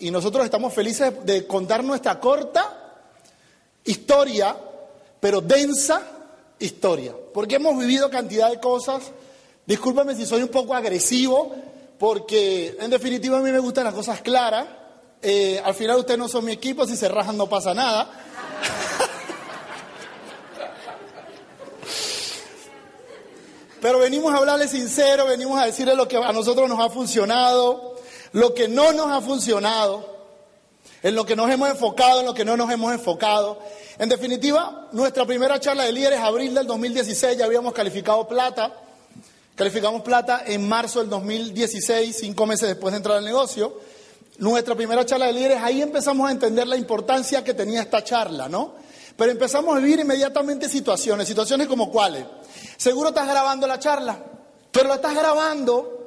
[0.00, 2.80] y nosotros estamos felices de contar nuestra corta
[3.84, 4.56] historia,
[5.18, 6.02] pero densa
[6.58, 9.10] historia, porque hemos vivido cantidad de cosas.
[9.66, 11.54] Discúlpame si soy un poco agresivo,
[11.98, 14.66] porque en definitiva a mí me gustan las cosas claras.
[15.22, 18.10] Eh, al final ustedes no son mi equipo, si se rajan no pasa nada.
[23.80, 27.89] Pero venimos a hablarle sincero, venimos a decirle lo que a nosotros nos ha funcionado,
[28.32, 30.18] lo que no nos ha funcionado,
[31.02, 33.58] en lo que nos hemos enfocado, en lo que no nos hemos enfocado.
[33.98, 38.74] En definitiva, nuestra primera charla de líderes, abril del 2016, ya habíamos calificado plata.
[39.54, 43.78] Calificamos plata en marzo del 2016, cinco meses después de entrar al negocio.
[44.38, 48.48] Nuestra primera charla de líderes, ahí empezamos a entender la importancia que tenía esta charla,
[48.48, 48.74] ¿no?
[49.16, 52.24] Pero empezamos a vivir inmediatamente situaciones, situaciones como cuáles.
[52.78, 54.18] Seguro estás grabando la charla,
[54.72, 55.99] pero la estás grabando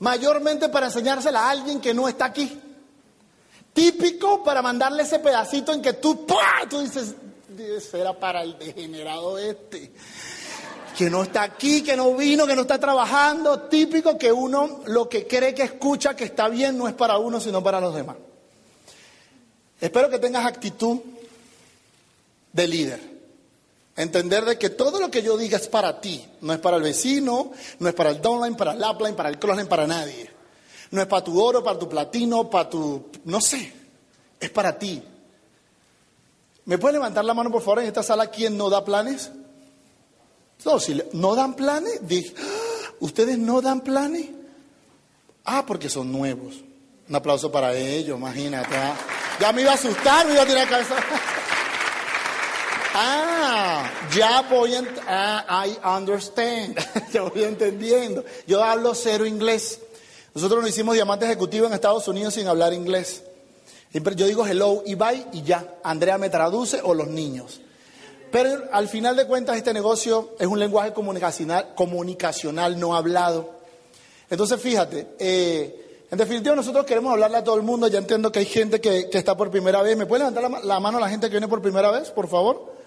[0.00, 2.60] mayormente para enseñársela a alguien que no está aquí.
[3.72, 6.26] Típico para mandarle ese pedacito en que tú,
[6.68, 7.14] tú dices,
[7.94, 9.92] era para el degenerado este,
[10.96, 13.62] que no está aquí, que no vino, que no está trabajando.
[13.62, 17.40] Típico que uno lo que cree que escucha que está bien no es para uno,
[17.40, 18.16] sino para los demás.
[19.80, 20.98] Espero que tengas actitud
[22.52, 23.17] de líder.
[23.98, 26.84] Entender de que todo lo que yo diga es para ti, no es para el
[26.84, 30.30] vecino, no es para el downline, para el upline, para el crossline, para nadie.
[30.92, 33.06] No es para tu oro, para tu platino, para tu...
[33.24, 33.72] no sé,
[34.38, 35.02] es para ti.
[36.66, 39.32] ¿Me puede levantar la mano, por favor, en esta sala quién no da planes?
[40.64, 42.92] No, si no dan planes, ¡Ah!
[43.00, 44.26] ¿ustedes no dan planes?
[45.44, 46.54] Ah, porque son nuevos.
[47.08, 48.76] Un aplauso para ellos, imagínate.
[48.76, 48.94] ¿ah?
[49.40, 50.94] Ya me iba a asustar, me iba a tirar cabeza.
[52.94, 56.78] Ah, ya voy, a, ah, I understand,
[57.12, 58.24] ya voy entendiendo.
[58.46, 59.80] Yo hablo cero inglés.
[60.34, 63.24] Nosotros nos hicimos diamante ejecutivo en Estados Unidos sin hablar inglés.
[63.92, 65.78] Yo digo hello y bye y ya.
[65.82, 67.60] Andrea me traduce o los niños.
[68.30, 73.50] Pero al final de cuentas este negocio es un lenguaje comunicacional, comunicacional no hablado.
[74.28, 77.88] Entonces fíjate, eh, en definitiva nosotros queremos hablarle a todo el mundo.
[77.88, 79.96] Ya entiendo que hay gente que, está por primera vez.
[79.96, 82.77] ¿Me puede levantar la, la mano la gente que viene por primera vez, por favor?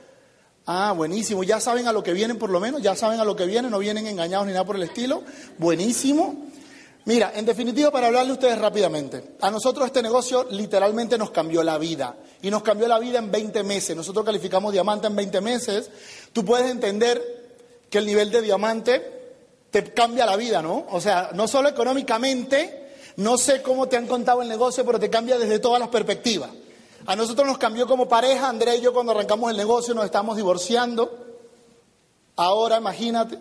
[0.66, 1.44] Ah, buenísimo.
[1.44, 3.72] Ya saben a lo que vienen por lo menos, ya saben a lo que vienen,
[3.72, 5.23] no vienen engañados ni nada por el estilo.
[5.57, 6.47] Buenísimo.
[7.05, 11.63] Mira, en definitiva, para hablarle a ustedes rápidamente, a nosotros este negocio literalmente nos cambió
[11.63, 12.16] la vida.
[12.44, 13.95] Y nos cambió la vida en 20 meses.
[13.95, 15.89] Nosotros calificamos diamante en 20 meses.
[16.31, 17.41] Tú puedes entender
[17.89, 19.22] que el nivel de diamante
[19.72, 20.85] te cambia la vida, ¿no?
[20.91, 25.09] O sea, no solo económicamente, no sé cómo te han contado el negocio, pero te
[25.09, 26.49] cambia desde todas las perspectivas.
[27.06, 30.38] A nosotros nos cambió como pareja, André y yo cuando arrancamos el negocio nos estamos
[30.38, 31.12] divorciando.
[32.35, 33.39] Ahora, imagínate,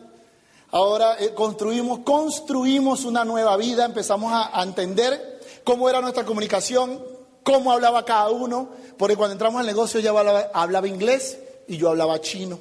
[0.70, 7.02] ahora eh, construimos, construimos una nueva vida, empezamos a, entender cómo era nuestra comunicación,
[7.42, 10.10] cómo hablaba cada uno, porque cuando entramos al negocio ella
[10.52, 11.38] hablaba, inglés
[11.68, 12.58] y yo hablaba chino.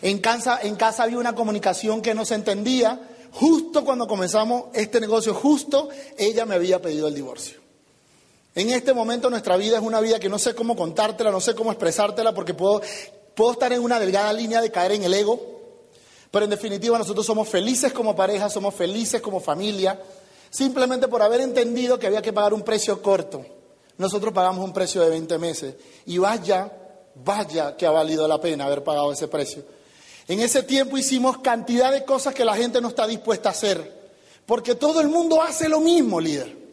[0.00, 3.10] En casa, en casa había una comunicación que no se entendía.
[3.32, 7.63] Justo cuando comenzamos este negocio, justo ella me había pedido el divorcio.
[8.56, 11.56] En este momento nuestra vida es una vida que no sé cómo contártela, no sé
[11.56, 12.82] cómo expresártela, porque puedo,
[13.34, 15.40] puedo estar en una delgada línea de caer en el ego,
[16.30, 20.00] pero en definitiva nosotros somos felices como pareja, somos felices como familia,
[20.50, 23.44] simplemente por haber entendido que había que pagar un precio corto.
[23.98, 25.74] Nosotros pagamos un precio de 20 meses
[26.06, 26.72] y vaya,
[27.16, 29.64] vaya que ha valido la pena haber pagado ese precio.
[30.28, 34.12] En ese tiempo hicimos cantidad de cosas que la gente no está dispuesta a hacer,
[34.46, 36.63] porque todo el mundo hace lo mismo, líder.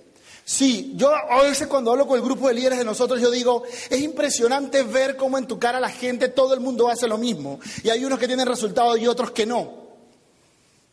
[0.52, 3.64] Sí, yo a veces cuando hablo con el grupo de líderes de nosotros, yo digo,
[3.90, 7.62] es impresionante ver cómo en tu cara la gente, todo el mundo hace lo mismo.
[7.84, 9.72] Y hay unos que tienen resultados y otros que no.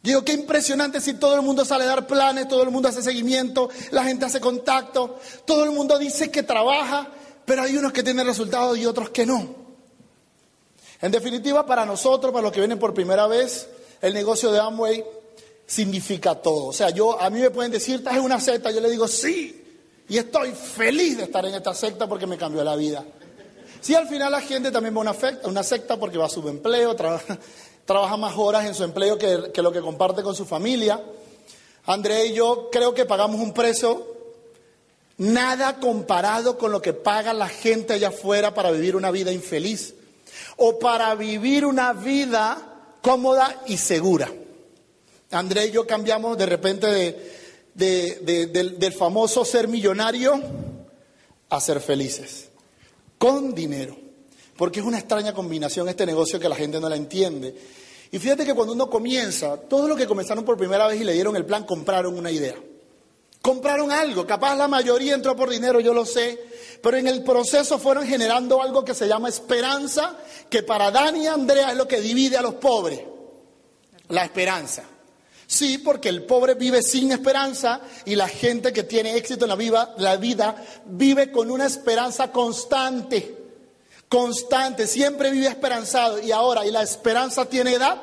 [0.00, 3.02] Digo, qué impresionante si todo el mundo sale a dar planes, todo el mundo hace
[3.02, 7.08] seguimiento, la gente hace contacto, todo el mundo dice que trabaja,
[7.44, 9.56] pero hay unos que tienen resultados y otros que no.
[11.00, 13.68] En definitiva, para nosotros, para los que vienen por primera vez,
[14.02, 15.04] el negocio de Amway
[15.68, 16.66] significa todo.
[16.66, 19.06] O sea, yo a mí me pueden decir, estás en una secta, yo le digo,
[19.06, 23.04] sí, y estoy feliz de estar en esta secta porque me cambió la vida.
[23.80, 26.46] Sí, al final la gente también va a una, una secta porque va a su
[26.48, 26.96] empleo,
[27.84, 31.02] trabaja más horas en su empleo que, que lo que comparte con su familia.
[31.84, 34.06] André y yo creo que pagamos un precio
[35.18, 39.94] nada comparado con lo que paga la gente allá afuera para vivir una vida infeliz
[40.56, 44.30] o para vivir una vida cómoda y segura.
[45.30, 46.86] André y yo cambiamos de repente
[47.74, 50.40] del, famoso ser millonario
[51.50, 52.48] a ser felices,
[53.18, 53.96] con dinero,
[54.56, 57.54] porque es una extraña combinación este negocio que la gente no la entiende.
[58.10, 61.12] Y fíjate que cuando uno comienza, todos los que comenzaron por primera vez y le
[61.12, 62.56] dieron el plan compraron una idea.
[63.42, 66.38] Compraron algo, capaz la mayoría entró por dinero, yo lo sé,
[66.82, 70.16] pero en el proceso fueron generando algo que se llama esperanza,
[70.48, 73.00] que para Dani y Andrea es lo que divide a los pobres,
[74.08, 74.84] la esperanza.
[75.50, 79.56] Sí, porque el pobre vive sin esperanza y la gente que tiene éxito en la
[79.56, 83.34] vida, la vida vive con una esperanza constante,
[84.10, 86.20] constante, siempre vive esperanzado.
[86.20, 87.98] Y ahora, ¿y la esperanza tiene edad?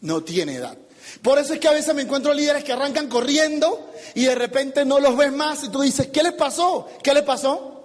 [0.00, 0.76] No tiene edad.
[1.22, 4.84] Por eso es que a veces me encuentro líderes que arrancan corriendo y de repente
[4.84, 6.88] no los ves más y tú dices, ¿qué les pasó?
[7.00, 7.84] ¿Qué les pasó?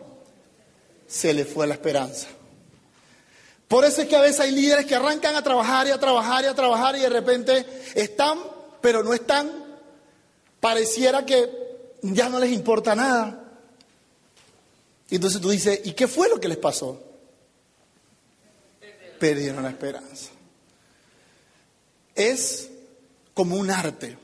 [1.06, 2.30] Se les fue la esperanza.
[3.68, 6.44] Por eso es que a veces hay líderes que arrancan a trabajar y a trabajar
[6.44, 7.66] y a trabajar y de repente
[7.96, 8.40] están,
[8.82, 9.50] pero no están.
[10.60, 11.50] Pareciera que
[12.02, 13.42] ya no les importa nada.
[15.10, 17.02] Y entonces tú dices, ¿y qué fue lo que les pasó?
[19.20, 20.30] Perdieron la esperanza.
[22.14, 22.70] Es
[23.34, 24.18] como un arte.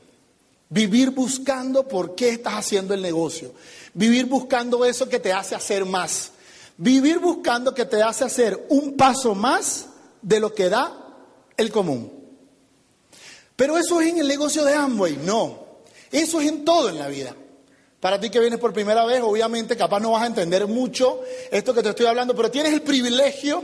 [0.68, 3.52] Vivir buscando por qué estás haciendo el negocio.
[3.94, 6.32] Vivir buscando eso que te hace hacer más.
[6.82, 9.86] Vivir buscando que te hace hacer un paso más
[10.20, 10.92] de lo que da
[11.56, 12.12] el común.
[13.54, 15.66] Pero eso es en el negocio de Amway, no.
[16.10, 17.36] Eso es en todo en la vida.
[18.00, 21.20] Para ti que vienes por primera vez, obviamente capaz no vas a entender mucho
[21.50, 23.62] esto que te estoy hablando, pero tienes el privilegio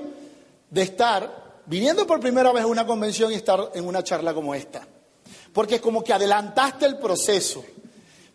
[0.71, 4.55] de estar viniendo por primera vez a una convención y estar en una charla como
[4.55, 4.87] esta
[5.53, 7.64] porque es como que adelantaste el proceso.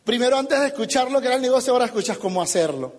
[0.04, 2.94] Primero antes de escuchar lo que era el negocio, ahora escuchas cómo hacerlo.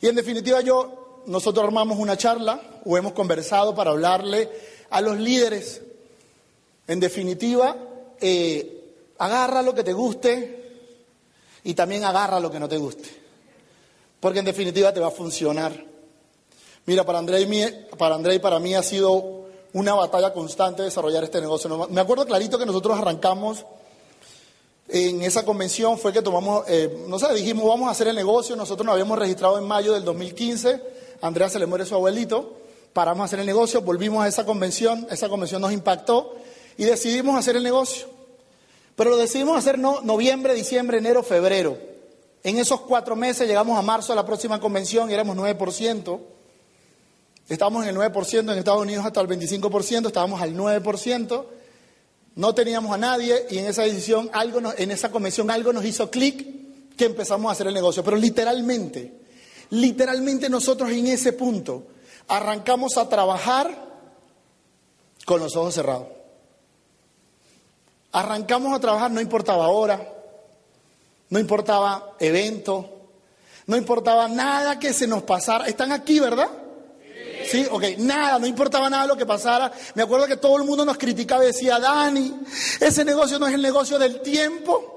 [0.00, 4.50] Y en definitiva yo, nosotros armamos una charla o hemos conversado para hablarle
[4.90, 5.82] a los líderes.
[6.86, 7.76] En definitiva,
[8.20, 10.64] eh, agarra lo que te guste
[11.64, 13.08] y también agarra lo que no te guste.
[14.20, 15.84] Porque en definitiva te va a funcionar.
[16.86, 20.88] Mira, para André y, para André y para mí ha sido una batalla constante de
[20.88, 21.88] desarrollar este negocio.
[21.88, 23.64] Me acuerdo clarito que nosotros arrancamos
[24.88, 28.54] en esa convención, fue que tomamos, eh, no sé, dijimos vamos a hacer el negocio,
[28.54, 30.80] nosotros nos habíamos registrado en mayo del 2015,
[31.24, 32.58] Andrea se le muere su abuelito,
[32.92, 36.36] paramos a hacer el negocio, volvimos a esa convención, esa convención nos impactó
[36.76, 38.06] y decidimos hacer el negocio.
[38.94, 41.78] Pero lo decidimos hacer no, noviembre, diciembre, enero, febrero.
[42.42, 46.20] En esos cuatro meses llegamos a marzo a la próxima convención y éramos 9%.
[47.48, 51.44] Estábamos en el 9%, en Estados Unidos hasta el 25%, estábamos al 9%,
[52.34, 56.10] no teníamos a nadie y en esa decisión, algo en esa convención algo nos hizo
[56.10, 58.04] clic que empezamos a hacer el negocio.
[58.04, 59.23] Pero literalmente,
[59.74, 61.82] literalmente nosotros en ese punto
[62.28, 63.76] arrancamos a trabajar
[65.24, 66.08] con los ojos cerrados.
[68.12, 70.08] Arrancamos a trabajar, no importaba hora,
[71.30, 72.88] no importaba evento,
[73.66, 75.66] no importaba nada que se nos pasara.
[75.66, 76.48] Están aquí, ¿verdad?
[77.46, 79.72] Sí, ok, nada, no importaba nada lo que pasara.
[79.94, 82.32] Me acuerdo que todo el mundo nos criticaba y decía, Dani,
[82.80, 84.93] ese negocio no es el negocio del tiempo.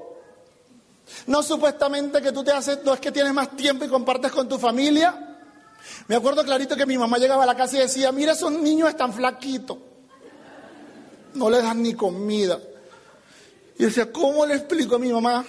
[1.28, 4.48] No supuestamente que tú te haces, no es que tienes más tiempo y compartes con
[4.48, 5.36] tu familia.
[6.06, 8.88] Me acuerdo clarito que mi mamá llegaba a la casa y decía, mira, esos niños
[8.88, 9.76] están flaquitos.
[11.34, 12.58] No les dan ni comida.
[13.78, 15.44] Y decía, ¿cómo le explico a mi mamá?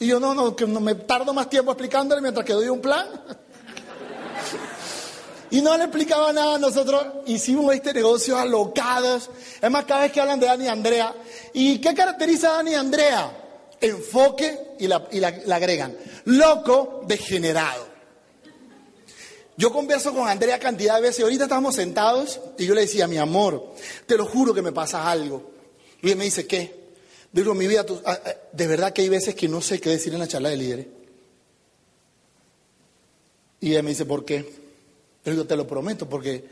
[0.00, 2.80] Y yo, no, no, que no me tardo más tiempo explicándole mientras que doy un
[2.80, 3.06] plan.
[5.50, 9.30] Y no le explicaba nada, nosotros hicimos este negocio alocados.
[9.62, 11.14] Es más, cada vez que hablan de Dani y Andrea,
[11.52, 13.43] ¿y qué caracteriza a Dani y Andrea?
[13.84, 14.96] Enfoque y, la,
[15.54, 17.86] agregan, loco, degenerado.
[19.56, 23.18] Yo converso con Andrea cantidad de veces, ahorita estamos sentados y yo le decía, mi
[23.18, 23.74] amor,
[24.06, 25.50] te lo juro que me pasa algo.
[26.02, 26.84] Y él me dice, ¿qué?
[27.30, 30.12] Digo, mi vida, ah, ah, de verdad que hay veces que no sé qué decir
[30.12, 30.86] en la charla de líderes.
[33.60, 34.50] Y él me dice, ¿por qué?
[35.22, 36.44] Pero yo te lo prometo, porque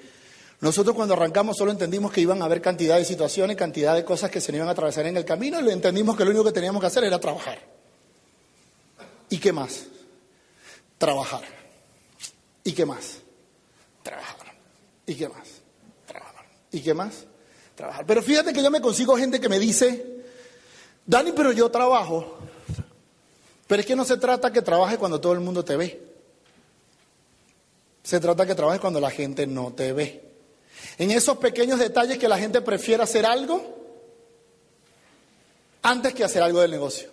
[0.62, 4.31] nosotros cuando arrancamos solo entendimos que iban a haber cantidad de situaciones, cantidad de cosas
[4.31, 6.81] que se iban a atravesar en el camino y entendimos que lo único que teníamos
[6.81, 7.59] que hacer era trabajar.
[9.28, 9.87] ¿Y qué más?
[10.99, 11.42] Trabajar.
[12.62, 13.19] ¿Y qué más?
[14.04, 14.54] Trabajar.
[15.04, 15.49] ¿Y qué más?
[16.07, 16.45] Trabajar.
[16.71, 17.25] ¿Y qué más?
[17.75, 18.07] Trabajar.
[18.07, 20.23] Pero fíjate que yo me consigo gente que me dice,
[21.04, 22.38] Dani, pero yo trabajo.
[23.66, 26.00] Pero es que no se trata que trabaje cuando todo el mundo te ve.
[28.04, 30.32] Se trata que trabajes cuando la gente no te ve.
[30.99, 33.83] En esos pequeños detalles que la gente prefiere hacer algo
[35.83, 37.11] antes que hacer algo del negocio.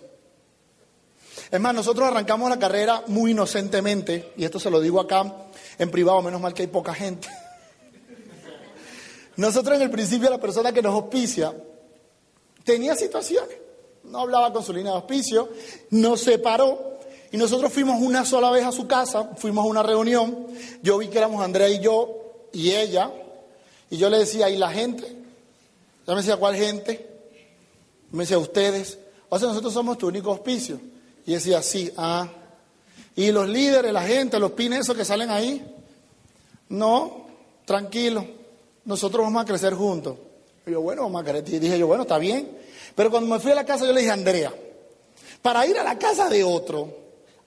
[1.50, 5.48] Es más, nosotros arrancamos la carrera muy inocentemente, y esto se lo digo acá
[5.78, 7.28] en privado, menos mal que hay poca gente.
[9.36, 11.52] Nosotros en el principio la persona que nos auspicia
[12.62, 13.56] tenía situaciones,
[14.04, 15.48] no hablaba con su línea de auspicio,
[15.90, 16.98] nos separó
[17.32, 20.46] y nosotros fuimos una sola vez a su casa, fuimos a una reunión,
[20.82, 23.10] yo vi que éramos Andrea y yo y ella,
[23.90, 25.04] y yo le decía, ¿y la gente?
[25.04, 27.08] Ella me decía, ¿cuál gente?
[28.12, 28.98] Me decía, ustedes.
[29.28, 30.80] O sea, nosotros somos tu único auspicio.
[31.26, 32.28] Y decía, sí, ah.
[33.16, 35.62] Y los líderes, la gente, los pines esos que salen ahí,
[36.68, 37.26] no,
[37.64, 38.24] tranquilo,
[38.84, 40.16] nosotros vamos a crecer juntos.
[40.66, 41.54] Y yo, bueno, vamos a crecer.
[41.54, 42.48] Y dije yo, bueno, está bien.
[42.94, 44.54] Pero cuando me fui a la casa, yo le dije Andrea,
[45.42, 46.96] para ir a la casa de otro,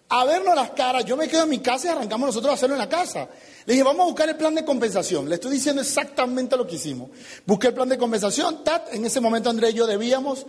[0.10, 2.76] a vernos las caras, yo me quedo en mi casa y arrancamos nosotros a hacerlo
[2.76, 3.30] en la casa.
[3.66, 5.30] Le dije, vamos a buscar el plan de compensación.
[5.30, 7.10] Le estoy diciendo exactamente lo que hicimos.
[7.46, 10.46] Busqué el plan de compensación, tat, en ese momento Andrea y yo debíamos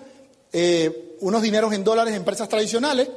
[0.53, 3.09] eh, unos dineros en dólares en empresas tradicionales,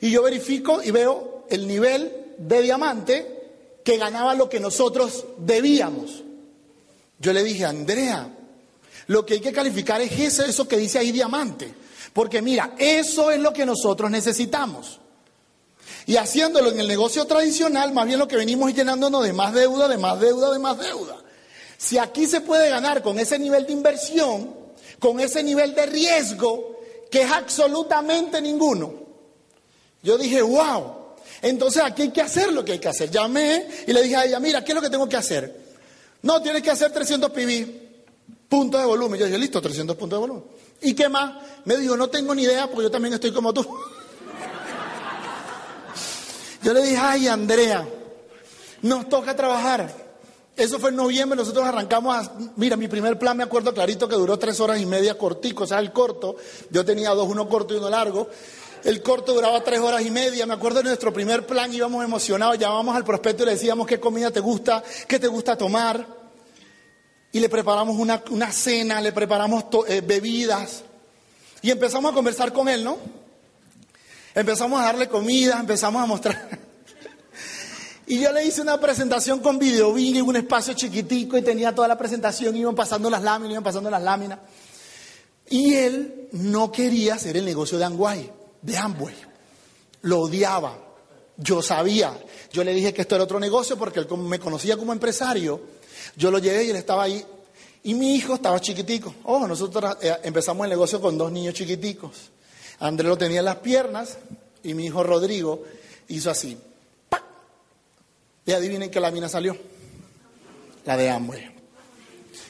[0.00, 3.34] y yo verifico y veo el nivel de diamante
[3.84, 6.22] que ganaba lo que nosotros debíamos.
[7.18, 8.28] Yo le dije, Andrea,
[9.06, 11.72] lo que hay que calificar es eso que dice ahí diamante.
[12.12, 15.00] Porque mira, eso es lo que nosotros necesitamos.
[16.06, 19.54] Y haciéndolo en el negocio tradicional, más bien lo que venimos es llenándonos de más
[19.54, 21.16] deuda, de más deuda, de más deuda.
[21.78, 24.54] Si aquí se puede ganar con ese nivel de inversión,
[24.98, 26.80] con ese nivel de riesgo,
[27.10, 28.94] que es absolutamente ninguno.
[30.02, 31.04] Yo dije, wow.
[31.40, 33.10] Entonces aquí hay que hacer lo que hay que hacer.
[33.10, 35.64] Llamé y le dije a ella, mira, ¿qué es lo que tengo que hacer?
[36.22, 39.18] No, tienes que hacer 300 PB, puntos de volumen.
[39.18, 40.44] Yo dije, listo, 300 puntos de volumen.
[40.82, 41.42] ¿Y qué más?
[41.64, 43.66] Me dijo, no tengo ni idea porque yo también estoy como tú.
[46.64, 47.86] Yo le dije, ay, Andrea,
[48.80, 49.94] nos toca trabajar.
[50.56, 54.14] Eso fue en noviembre, nosotros arrancamos a, mira, mi primer plan me acuerdo clarito que
[54.14, 56.36] duró tres horas y media cortico, o sea, el corto,
[56.70, 58.28] yo tenía dos, uno corto y uno largo,
[58.84, 62.56] el corto duraba tres horas y media, me acuerdo de nuestro primer plan, íbamos emocionados,
[62.56, 66.06] llamábamos al prospecto y le decíamos qué comida te gusta, qué te gusta tomar,
[67.32, 70.84] y le preparamos una, cena, le preparamos eh, bebidas,
[71.62, 73.23] y empezamos a conversar con él, ¿no?
[74.34, 76.64] Empezamos a darle comida, empezamos a mostrar...
[78.06, 81.88] Y yo le hice una presentación con video en un espacio chiquitico y tenía toda
[81.88, 84.40] la presentación, iban pasando las láminas, iban pasando las láminas.
[85.48, 89.14] Y él no quería hacer el negocio de Amway, de Amway.
[90.02, 90.78] Lo odiaba.
[91.38, 92.12] Yo sabía.
[92.52, 95.62] Yo le dije que esto era otro negocio porque él me conocía como empresario.
[96.14, 97.24] Yo lo llevé y él estaba ahí.
[97.84, 99.14] Y mi hijo estaba chiquitico.
[99.24, 102.30] Oh, nosotros eh, empezamos el negocio con dos niños chiquiticos.
[102.84, 104.18] Andrés lo tenía en las piernas
[104.62, 105.62] y mi hijo Rodrigo
[106.08, 106.58] hizo así.
[108.44, 109.56] Y adivinen qué lámina salió.
[110.84, 111.50] La de Amway.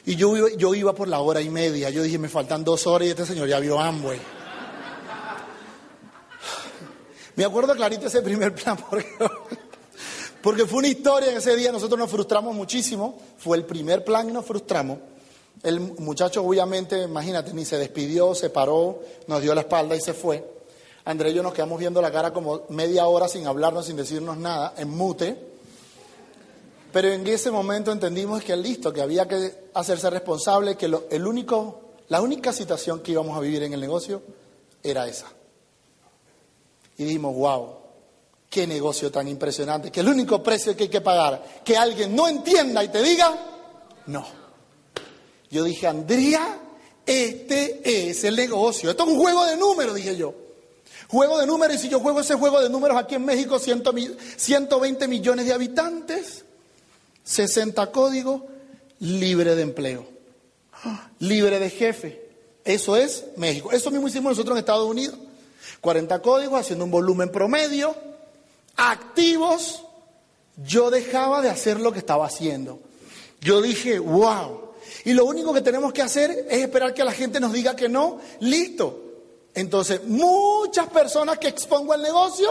[0.05, 1.89] Y yo, iba, yo iba por la hora y media.
[1.89, 4.19] Yo dije, me faltan dos horas y este señor ya vio Amway.
[7.37, 9.07] Me acuerdo clarito ese primer plan porque,
[10.41, 11.71] porque fue una historia en ese día.
[11.71, 13.21] Nosotros nos frustramos muchísimo.
[13.37, 14.97] Fue el primer plan y nos frustramos.
[15.65, 20.13] El muchacho, obviamente, imagínate, ni se despidió, se paró, nos dio la espalda y se
[20.13, 20.47] fue.
[21.05, 24.37] André y yo nos quedamos viendo la cara como media hora sin hablarnos, sin decirnos
[24.37, 25.35] nada, en mute.
[26.93, 31.93] Pero en ese momento entendimos que listo, que había que hacerse responsable, que el único,
[32.09, 34.21] la única situación que íbamos a vivir en el negocio
[34.83, 35.25] era esa.
[36.99, 37.69] Y dijimos, wow,
[38.51, 42.27] qué negocio tan impresionante, que el único precio que hay que pagar, que alguien no
[42.27, 43.35] entienda y te diga,
[44.05, 44.44] no.
[45.49, 46.59] Yo dije, Andrea,
[47.05, 48.89] este es el negocio.
[48.89, 50.33] Esto es un juego de números, dije yo.
[51.07, 55.07] Juego de números, y si yo juego ese juego de números aquí en México, 120
[55.07, 56.43] millones de habitantes,
[57.23, 58.41] 60 códigos,
[58.99, 60.07] libre de empleo,
[61.19, 62.25] libre de jefe.
[62.63, 63.71] Eso es México.
[63.71, 65.15] Eso mismo hicimos nosotros en Estados Unidos.
[65.81, 67.95] 40 códigos, haciendo un volumen promedio,
[68.75, 69.83] activos.
[70.65, 72.79] Yo dejaba de hacer lo que estaba haciendo.
[73.41, 74.64] Yo dije, wow.
[75.05, 77.89] Y lo único que tenemos que hacer es esperar que la gente nos diga que
[77.89, 78.19] no.
[78.39, 79.01] Listo.
[79.53, 82.49] Entonces, muchas personas que expongo al negocio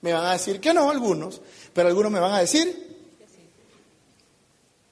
[0.00, 1.40] me van a decir que no, algunos,
[1.72, 2.88] pero algunos me van a decir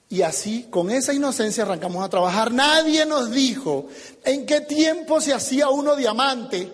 [0.08, 2.52] y así, con esa inocencia, arrancamos a trabajar.
[2.52, 3.86] Nadie nos dijo
[4.24, 6.72] en qué tiempo se hacía uno diamante.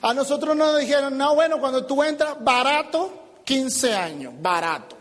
[0.00, 4.96] A nosotros nos dijeron, no, bueno, cuando tú entras, barato, 15 años, barato.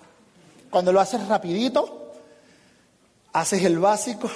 [0.69, 2.04] Cuando lo haces rapidito,
[3.35, 4.31] haces el básico,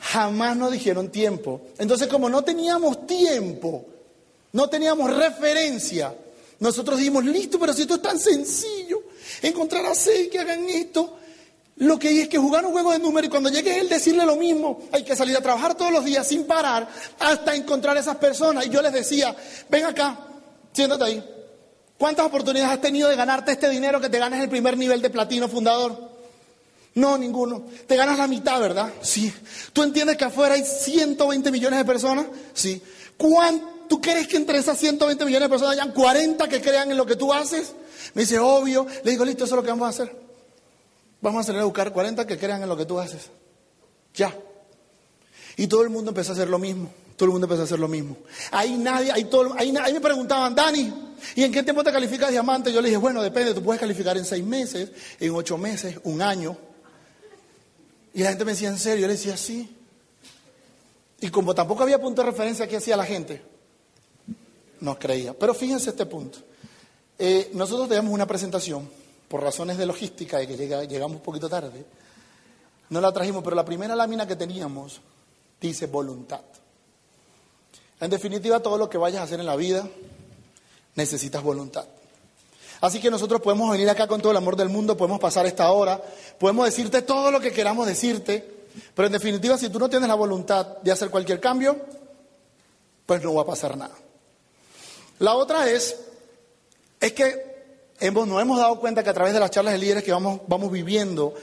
[0.00, 1.62] jamás nos dijeron tiempo.
[1.78, 3.84] Entonces, como no teníamos tiempo,
[4.52, 6.14] no teníamos referencia,
[6.60, 9.02] nosotros dijimos, listo, pero si esto es tan sencillo,
[9.42, 11.18] encontrar a seis que hagan esto,
[11.78, 14.24] lo que hay es que jugar un juego de números y cuando llegue él decirle
[14.24, 18.00] lo mismo, hay que salir a trabajar todos los días sin parar hasta encontrar a
[18.00, 18.64] esas personas.
[18.66, 19.34] Y yo les decía,
[19.68, 20.20] ven acá,
[20.72, 21.24] siéntate ahí.
[21.98, 25.10] ¿Cuántas oportunidades has tenido de ganarte este dinero que te ganas el primer nivel de
[25.10, 26.15] platino fundador?
[26.96, 27.66] No, ninguno.
[27.86, 28.90] Te ganas la mitad, ¿verdad?
[29.02, 29.32] Sí.
[29.74, 32.26] ¿Tú entiendes que afuera hay 120 millones de personas?
[32.54, 32.82] Sí.
[33.88, 37.04] ¿Tú crees que entre esas 120 millones de personas hayan 40 que crean en lo
[37.04, 37.74] que tú haces?
[38.14, 38.86] Me dice, obvio.
[39.04, 40.16] Le digo, listo, eso es lo que vamos a hacer.
[41.20, 43.30] Vamos a salir a buscar 40 que crean en lo que tú haces.
[44.14, 44.34] Ya.
[45.58, 46.90] Y todo el mundo empezó a hacer lo mismo.
[47.16, 48.16] Todo el mundo empezó a hacer lo mismo.
[48.52, 50.92] Ahí nadie, ahí, todo, ahí, me preguntaban, Dani,
[51.34, 52.72] ¿y en qué tiempo te calificas diamante?
[52.72, 56.22] Yo le dije, bueno, depende, tú puedes calificar en seis meses, en ocho meses, un
[56.22, 56.56] año.
[58.16, 59.02] Y la gente me decía, ¿en serio?
[59.02, 59.76] Yo le decía, sí.
[61.20, 63.42] Y como tampoco había punto de referencia que hacía la gente,
[64.80, 65.34] no creía.
[65.34, 66.38] Pero fíjense este punto.
[67.18, 68.88] Eh, nosotros teníamos una presentación,
[69.28, 71.84] por razones de logística, de que llegamos un poquito tarde.
[72.88, 75.02] No la trajimos, pero la primera lámina que teníamos
[75.60, 76.40] dice voluntad.
[78.00, 79.86] En definitiva, todo lo que vayas a hacer en la vida,
[80.94, 81.84] necesitas voluntad.
[82.80, 85.70] Así que nosotros podemos venir acá con todo el amor del mundo, podemos pasar esta
[85.70, 86.02] hora,
[86.38, 88.56] podemos decirte todo lo que queramos decirte,
[88.94, 91.76] pero en definitiva, si tú no tienes la voluntad de hacer cualquier cambio,
[93.06, 93.94] pues no va a pasar nada.
[95.18, 95.96] La otra es,
[97.00, 97.56] es que
[98.00, 100.70] hemos, hemos dado cuenta que a través de las charlas de líderes que vamos, vamos
[100.70, 101.34] viviendo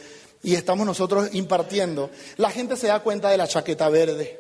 [0.44, 4.40] y estamos nosotros impartiendo, la gente se da cuenta de la chaqueta verde.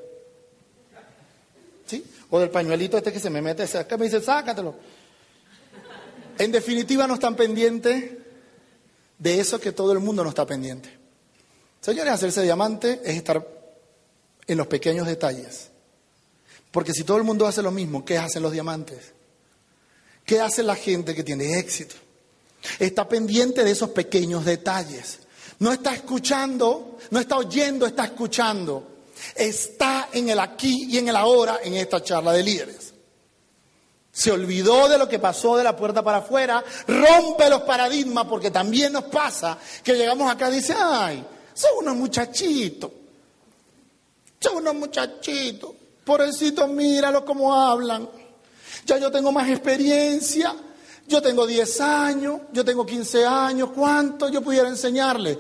[1.88, 2.06] ¿Sí?
[2.30, 4.76] O del pañuelito este que se me mete, que me dice, sácatelo.
[6.38, 8.12] En definitiva, no están pendientes
[9.18, 10.90] de eso que todo el mundo no está pendiente.
[11.82, 13.46] Señores, hacerse diamante es estar
[14.48, 15.70] en los pequeños detalles.
[16.72, 19.14] Porque si todo el mundo hace lo mismo, ¿qué hacen los diamantes?
[20.26, 21.96] ¿Qué hace la gente que tiene éxito?
[22.80, 25.20] Está pendiente de esos pequeños detalles.
[25.60, 28.88] No está escuchando, no está oyendo, está escuchando.
[29.36, 32.93] Está en el aquí y en el ahora en esta charla de líderes.
[34.14, 38.52] Se olvidó de lo que pasó de la puerta para afuera, rompe los paradigmas porque
[38.52, 42.92] también nos pasa que llegamos acá y dice, ay, son unos muchachitos.
[44.40, 45.72] Son unos muchachitos.
[46.06, 48.08] Pobrecito, míralo cómo hablan.
[48.86, 50.56] Ya yo tengo más experiencia.
[51.08, 53.70] Yo tengo 10 años, yo tengo 15 años.
[53.76, 55.40] ¿Cuánto yo pudiera enseñarle?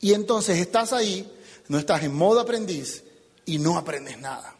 [0.00, 1.30] Y entonces estás ahí,
[1.68, 3.04] no estás en modo aprendiz
[3.44, 4.56] y no aprendes nada.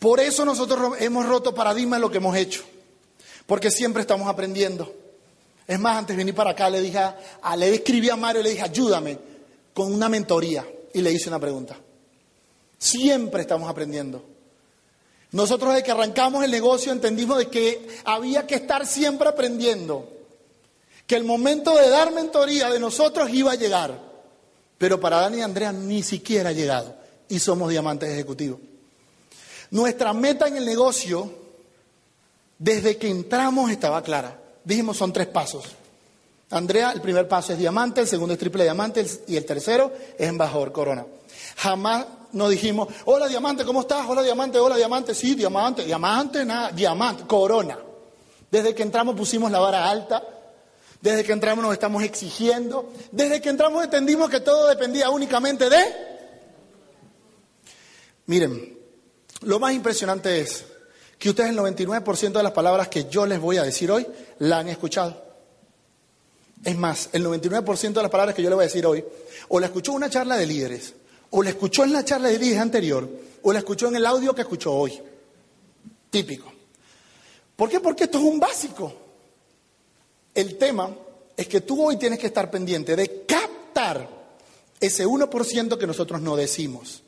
[0.00, 2.64] Por eso nosotros hemos roto paradigma en lo que hemos hecho.
[3.46, 4.92] Porque siempre estamos aprendiendo.
[5.66, 8.44] Es más, antes de venir para acá, le dije a, le escribí a Mario y
[8.44, 9.18] le dije, ayúdame
[9.74, 11.76] con una mentoría y le hice una pregunta.
[12.78, 14.24] Siempre estamos aprendiendo.
[15.32, 20.08] Nosotros desde que arrancamos el negocio entendimos de que había que estar siempre aprendiendo,
[21.06, 24.00] que el momento de dar mentoría de nosotros iba a llegar,
[24.78, 26.96] pero para Dani y Andrea ni siquiera ha llegado
[27.28, 28.69] y somos diamantes ejecutivos.
[29.70, 31.32] Nuestra meta en el negocio,
[32.58, 34.38] desde que entramos, estaba clara.
[34.64, 35.64] Dijimos son tres pasos.
[36.50, 40.28] Andrea, el primer paso es diamante, el segundo es triple diamante y el tercero es
[40.28, 41.06] embajador corona.
[41.56, 44.04] Jamás nos dijimos, hola diamante, ¿cómo estás?
[44.08, 47.78] Hola diamante, hola diamante, sí, diamante, diamante, nada, diamante, corona.
[48.50, 50.24] Desde que entramos pusimos la vara alta,
[51.00, 56.10] desde que entramos nos estamos exigiendo, desde que entramos entendimos que todo dependía únicamente de...
[58.26, 58.79] Miren,
[59.40, 60.64] lo más impresionante es
[61.18, 64.06] que ustedes el 99% de las palabras que yo les voy a decir hoy
[64.38, 65.30] la han escuchado.
[66.64, 69.04] Es más, el 99% de las palabras que yo le voy a decir hoy,
[69.48, 70.94] o la escuchó en una charla de líderes,
[71.30, 73.08] o la escuchó en la charla de líderes anterior,
[73.42, 75.00] o la escuchó en el audio que escuchó hoy.
[76.10, 76.52] Típico.
[77.56, 77.80] ¿Por qué?
[77.80, 78.92] Porque esto es un básico.
[80.34, 80.94] El tema
[81.36, 84.08] es que tú hoy tienes que estar pendiente de captar
[84.78, 87.02] ese 1% que nosotros no decimos.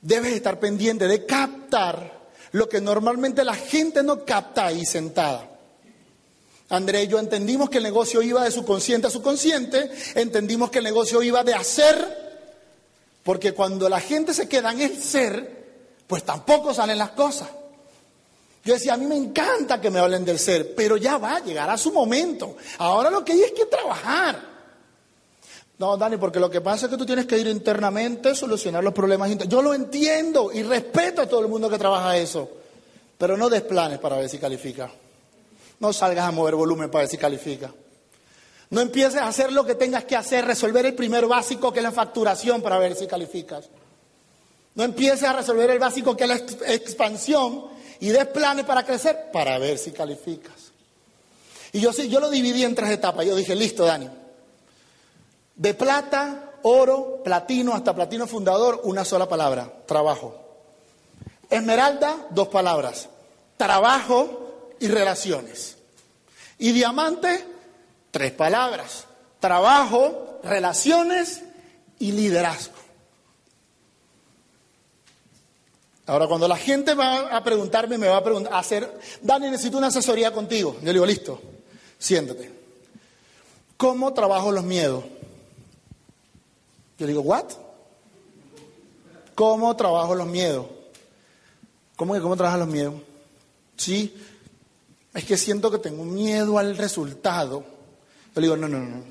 [0.00, 5.50] Debes estar pendiente de captar lo que normalmente la gente no capta ahí sentada.
[6.68, 10.70] André y yo entendimos que el negocio iba de su consciente a su consciente, entendimos
[10.70, 12.26] que el negocio iba de hacer,
[13.22, 15.64] porque cuando la gente se queda en el ser,
[16.06, 17.48] pues tampoco salen las cosas.
[18.64, 21.40] Yo decía, a mí me encanta que me hablen del ser, pero ya va, a
[21.40, 22.56] llegar a su momento.
[22.78, 24.55] Ahora lo que hay es que trabajar.
[25.78, 28.94] No, Dani, porque lo que pasa es que tú tienes que ir internamente, solucionar los
[28.94, 29.36] problemas.
[29.46, 32.48] Yo lo entiendo y respeto a todo el mundo que trabaja eso,
[33.18, 34.90] pero no des planes para ver si califica.
[35.78, 37.70] No salgas a mover volumen para ver si califica.
[38.70, 41.84] No empieces a hacer lo que tengas que hacer, resolver el primer básico que es
[41.84, 43.68] la facturación para ver si calificas.
[44.74, 46.36] No empieces a resolver el básico que es la
[46.72, 47.66] expansión
[48.00, 50.72] y des planes para crecer para ver si calificas.
[51.72, 53.26] Y yo, yo lo dividí en tres etapas.
[53.26, 54.08] Yo dije, listo, Dani.
[55.56, 60.38] De plata, oro, platino, hasta platino fundador, una sola palabra, trabajo.
[61.48, 63.08] Esmeralda, dos palabras,
[63.56, 65.76] trabajo y relaciones.
[66.58, 67.44] Y diamante,
[68.10, 69.04] tres palabras.
[69.40, 71.42] Trabajo, relaciones
[71.98, 72.74] y liderazgo.
[76.06, 79.88] Ahora, cuando la gente va a preguntarme, me va a preguntar, hacer, Dani, necesito una
[79.88, 80.76] asesoría contigo.
[80.80, 81.40] Yo le digo, listo,
[81.98, 82.52] siéntate.
[83.76, 85.04] ¿Cómo trabajo los miedos?
[86.98, 87.44] Yo le digo, ¿what?
[89.34, 90.66] ¿Cómo trabajo los miedos?
[91.96, 92.94] ¿Cómo que cómo trabajas los miedos?
[93.76, 94.14] Sí,
[95.12, 97.64] es que siento que tengo miedo al resultado.
[98.34, 99.02] Yo le digo, no, no, no.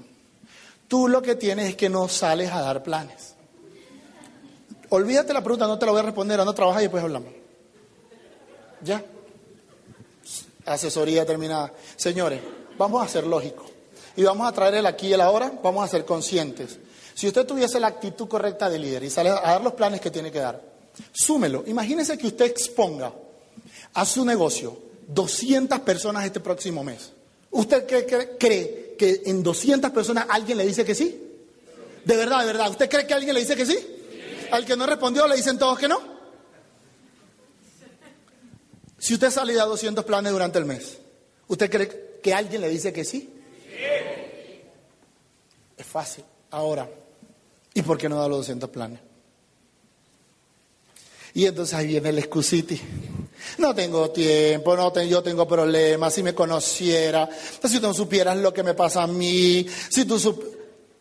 [0.87, 3.35] Tú lo que tienes es que no sales a dar planes.
[4.89, 7.33] Olvídate la pregunta, no te la voy a responder, anda a trabajar y después hablamos.
[8.81, 9.03] ¿Ya?
[10.65, 11.73] Asesoría terminada.
[11.95, 12.41] Señores,
[12.77, 13.65] vamos a ser lógicos.
[14.15, 16.79] Y vamos a traer el aquí y el ahora, vamos a ser conscientes.
[17.15, 20.11] Si usted tuviese la actitud correcta de líder y sale a dar los planes que
[20.11, 20.61] tiene que dar,
[21.13, 21.63] súmelo.
[21.65, 23.13] Imagínese que usted exponga
[23.93, 27.13] a su negocio 200 personas este próximo mes.
[27.51, 27.87] ¿Usted
[28.37, 31.21] cree, que en 200 personas alguien le dice que sí?
[32.03, 32.69] De verdad, de verdad.
[32.69, 33.79] ¿Usted cree que alguien le dice que sí?
[34.51, 36.01] Al que no respondió le dicen todos que no.
[38.99, 40.97] Si usted sale a 200 planes durante el mes,
[41.47, 43.29] ¿usted cree que alguien le dice que sí?
[45.77, 46.25] Es fácil.
[46.51, 46.89] Ahora,
[47.75, 48.99] ¿y por qué no da los 200 planes?
[51.35, 52.81] Y entonces ahí viene el excusiti.
[53.57, 57.29] No tengo tiempo, no yo tengo problemas, si me conociera,
[57.61, 60.17] si tú no supieras lo que me pasa a mí, si tú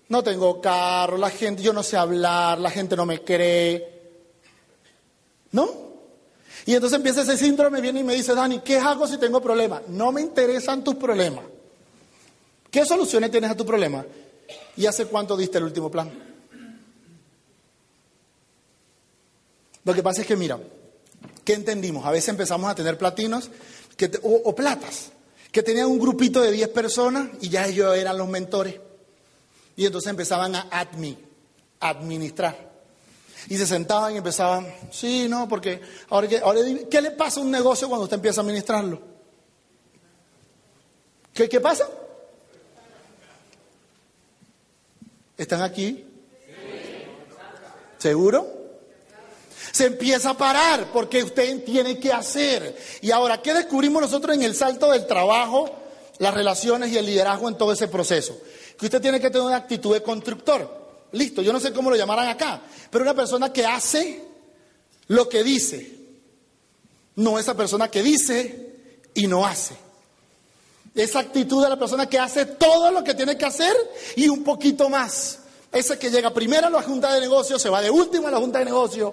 [0.08, 3.92] no tengo carro, la gente, yo no sé hablar, la gente no me cree.
[5.52, 5.84] ¿No?
[6.66, 9.82] Y entonces empieza ese síndrome, viene y me dice, Dani, ¿qué hago si tengo problemas?
[9.86, 11.44] No me interesan tus problemas.
[12.70, 14.04] ¿Qué soluciones tienes a tu problema?
[14.76, 16.33] ¿Y hace cuánto diste el último plan?
[19.84, 20.58] Lo que pasa es que, mira,
[21.44, 22.04] ¿qué entendimos?
[22.06, 23.50] A veces empezamos a tener platinos
[24.22, 25.12] o, platas,
[25.52, 28.80] que tenían un grupito de 10 personas y ya ellos eran los mentores.
[29.76, 31.16] Y entonces empezaban a admi,
[31.80, 32.72] administrar.
[33.48, 37.50] Y se sentaban y empezaban, sí, no, porque ahora, ahora ¿qué le pasa a un
[37.50, 39.00] negocio cuando usted empieza a administrarlo?
[41.34, 41.86] ¿Qué, qué pasa?
[45.36, 46.06] ¿Están aquí?
[47.98, 48.53] ¿Seguro?
[49.74, 52.76] Se empieza a parar porque usted tiene que hacer.
[53.00, 55.68] Y ahora, ¿qué descubrimos nosotros en el salto del trabajo,
[56.18, 58.38] las relaciones y el liderazgo en todo ese proceso?
[58.78, 61.08] Que usted tiene que tener una actitud de constructor.
[61.10, 64.22] Listo, yo no sé cómo lo llamarán acá, pero una persona que hace
[65.08, 65.90] lo que dice,
[67.16, 68.76] no esa persona que dice
[69.12, 69.74] y no hace.
[70.94, 73.74] Esa actitud de la persona que hace todo lo que tiene que hacer
[74.14, 75.40] y un poquito más.
[75.72, 78.38] Ese que llega primero a la junta de negocios, se va de último a la
[78.38, 79.12] junta de negocios,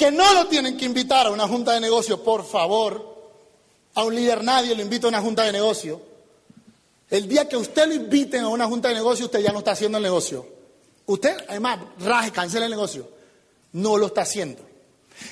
[0.00, 3.18] que no lo tienen que invitar a una junta de negocios, por favor.
[3.92, 6.00] A un líder nadie lo invita a una junta de negocios.
[7.10, 9.72] El día que usted lo inviten a una junta de negocios, usted ya no está
[9.72, 10.46] haciendo el negocio.
[11.04, 13.10] Usted, además, raje, cancela el negocio.
[13.72, 14.62] No lo está haciendo.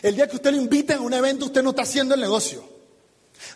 [0.03, 2.63] El día que usted lo inviten a un evento, usted no está haciendo el negocio.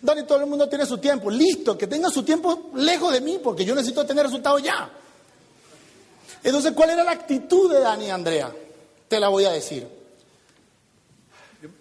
[0.00, 1.30] Dani, todo el mundo tiene su tiempo.
[1.30, 4.90] Listo, que tenga su tiempo lejos de mí, porque yo necesito tener resultados ya.
[6.42, 8.50] Entonces, ¿cuál era la actitud de Dani y Andrea?
[9.08, 10.00] Te la voy a decir.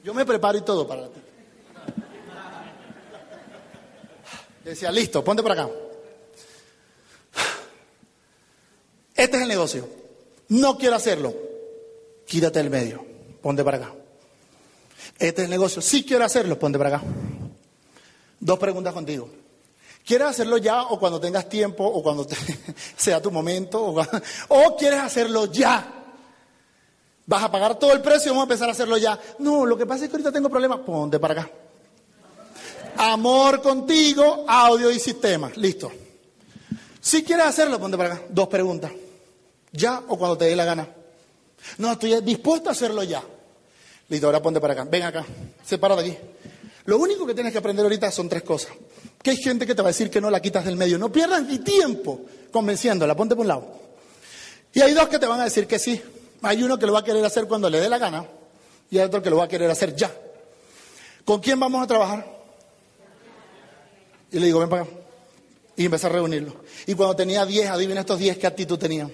[0.04, 1.20] Yo, me preparo y todo para ti.
[4.64, 5.70] Decía, listo, ponte por acá.
[9.16, 9.90] Este es el negocio.
[10.50, 11.34] No quiero hacerlo.
[12.28, 13.04] Quítate del medio.
[13.42, 13.94] Ponte para acá.
[15.18, 15.82] Este es el negocio.
[15.82, 16.60] Sí quiero hacerlo.
[16.60, 17.06] Ponte para acá.
[18.40, 19.30] Dos preguntas contigo.
[20.06, 22.28] ¿Quieres hacerlo ya o cuando tengas tiempo o cuando
[22.96, 23.84] sea tu momento?
[23.84, 24.02] O,
[24.50, 26.01] o quieres hacerlo ya?
[27.32, 28.34] ¿Vas a pagar todo el precio?
[28.34, 29.18] Vamos a empezar a hacerlo ya.
[29.40, 30.80] No, lo que pasa es que ahorita tengo problemas.
[30.80, 31.52] Ponte para acá.
[32.98, 35.50] Amor contigo, audio y sistema.
[35.56, 35.90] Listo.
[37.00, 38.24] Si quieres hacerlo, ponte para acá.
[38.28, 38.92] Dos preguntas.
[39.72, 40.86] ¿Ya o cuando te dé la gana?
[41.78, 43.24] No, estoy dispuesto a hacerlo ya.
[44.10, 44.84] Listo, ahora ponte para acá.
[44.92, 45.26] Ven acá.
[45.66, 46.18] Separa de aquí.
[46.84, 48.74] Lo único que tienes que aprender ahorita son tres cosas.
[49.24, 50.98] Que hay gente que te va a decir que no la quitas del medio.
[50.98, 53.16] No pierdas ni tiempo convenciéndola.
[53.16, 53.80] Ponte por un lado.
[54.74, 56.02] Y hay dos que te van a decir que sí.
[56.42, 58.26] Hay uno que lo va a querer hacer cuando le dé la gana
[58.90, 60.12] y hay otro que lo va a querer hacer ya.
[61.24, 62.26] ¿Con quién vamos a trabajar?
[64.32, 64.92] Y le digo, ven para acá.
[65.76, 66.56] Y empecé a reunirlo.
[66.86, 69.10] Y cuando tenía 10, adivina estos 10 qué actitud tenía.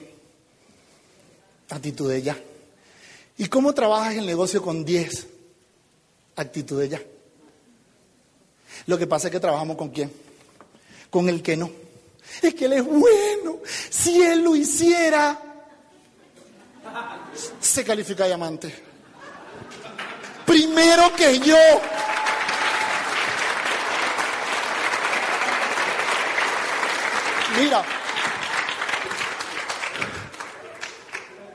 [1.69, 2.37] Actitud de ya.
[3.37, 5.27] ¿Y cómo trabajas el negocio con 10?
[6.37, 7.01] Actitud de ya.
[8.85, 10.11] Lo que pasa es que trabajamos con quién?
[11.09, 11.69] Con el que no.
[12.41, 13.59] Es que él es bueno.
[13.89, 15.46] Si él lo hiciera,
[17.59, 18.73] se califica diamante.
[20.45, 21.57] Primero que yo.
[27.59, 27.83] Mira,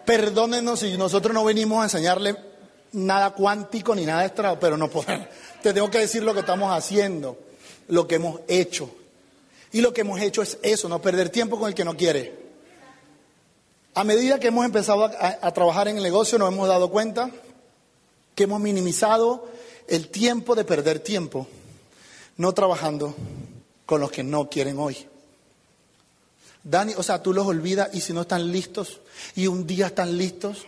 [0.04, 2.36] perdónenos si nosotros no venimos a enseñarle
[2.92, 5.28] nada cuántico ni nada extra, pero no podemos.
[5.62, 7.38] Te tengo que decir lo que estamos haciendo,
[7.88, 8.90] lo que hemos hecho.
[9.70, 12.41] Y lo que hemos hecho es eso, no perder tiempo con el que no quiere.
[13.94, 17.30] A medida que hemos empezado a, trabajar en el negocio nos hemos dado cuenta
[18.34, 19.46] que hemos minimizado
[19.86, 21.46] el tiempo de perder tiempo
[22.38, 23.14] no trabajando
[23.84, 24.96] con los que no quieren hoy.
[26.64, 29.00] Dani, o sea, tú los olvidas y si no están listos
[29.34, 30.64] y un día están listos,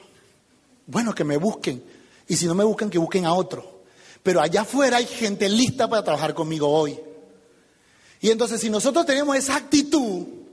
[0.87, 1.83] bueno, que me busquen.
[2.29, 3.85] Y si no me buscan, que busquen a otro.
[4.23, 7.01] Pero allá afuera hay gente lista para trabajar conmigo hoy.
[8.21, 10.44] Y entonces si nosotros tenemos esa actitud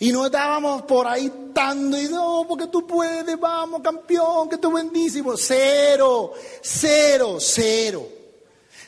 [0.00, 4.70] y no estábamos por ahí dando y no, porque tú puedes, vamos campeón, que tú
[4.70, 5.36] buenísimo.
[5.36, 6.32] Cero,
[6.62, 8.08] cero, cero,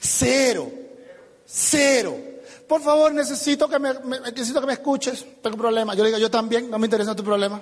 [0.00, 0.70] cero,
[1.44, 2.16] cero.
[2.68, 3.92] Por favor, necesito que me,
[4.32, 5.26] necesito que me escuches.
[5.42, 5.94] Tengo un problema.
[5.96, 7.60] Yo le digo, yo también, no me interesa tu problema.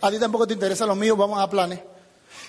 [0.00, 1.78] A ti tampoco te interesa lo mío, vamos a planes.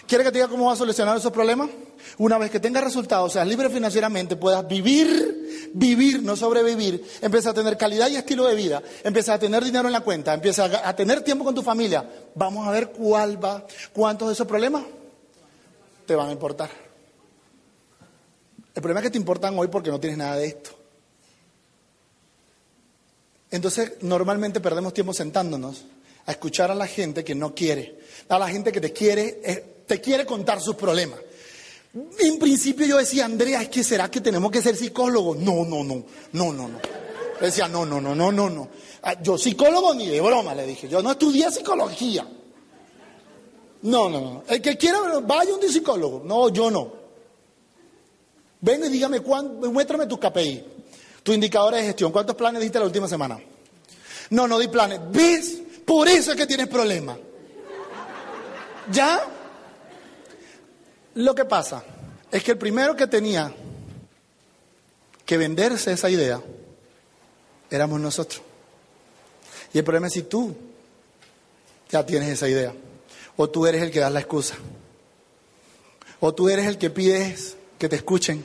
[0.08, 1.70] ¿Quieres que te diga cómo vas a solucionar esos problemas?
[2.18, 5.43] Una vez que tengas resultados, seas libre financieramente, puedas vivir,
[5.74, 9.88] vivir, no sobrevivir, empiezas a tener calidad y estilo de vida, empiezas a tener dinero
[9.88, 12.08] en la cuenta, empiezas a tener tiempo con tu familia.
[12.36, 14.84] Vamos a ver cuál va, cuántos de esos problemas
[16.06, 16.70] te van a importar.
[18.76, 20.72] El problema es que te importan hoy porque no tienes nada de esto.
[23.52, 25.86] Entonces, normalmente perdemos tiempo sentándonos
[26.26, 29.74] a escuchar a la gente que no quiere, a la gente que te quiere eh,
[29.86, 31.20] te quiere contar sus problemas.
[31.94, 35.38] En principio yo decía, Andrea, es que será que tenemos que ser psicólogos.
[35.38, 36.80] No, no, no, no, no, no.
[37.40, 38.68] decía, no, no, no, no, no, no.
[39.04, 40.88] Ah, yo psicólogo ni de broma, le dije.
[40.88, 42.28] Yo no estudié psicología.
[43.84, 44.44] No, no, no.
[44.48, 46.24] El que quiera, vaya un psicólogo.
[46.26, 47.04] No, yo no.
[48.62, 50.64] Venga y dígame, muéstrame tus KPI,
[51.22, 52.12] tu indicador de gestión.
[52.12, 53.40] ¿Cuántos planes diste la última semana?
[54.30, 55.00] No, no di planes.
[55.12, 55.62] ¿Ves?
[55.86, 57.18] Por eso es que tienes problemas.
[58.92, 59.33] ¿Ya?
[61.16, 61.84] Lo que pasa
[62.32, 63.54] es que el primero que tenía
[65.26, 66.42] que venderse esa idea
[67.70, 68.42] éramos nosotros.
[69.74, 70.56] Y el problema es si tú
[71.90, 72.74] ya tienes esa idea,
[73.38, 74.56] o tú eres el que das la excusa,
[76.20, 78.44] o tú eres el que pides que te escuchen.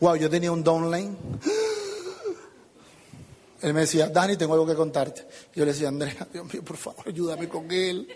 [0.00, 1.16] Wow, yo tenía un downline.
[3.62, 5.26] Él me decía, Dani, tengo algo que contarte.
[5.54, 8.08] Yo le decía, Andrea, Dios mío, por favor, ayúdame con él.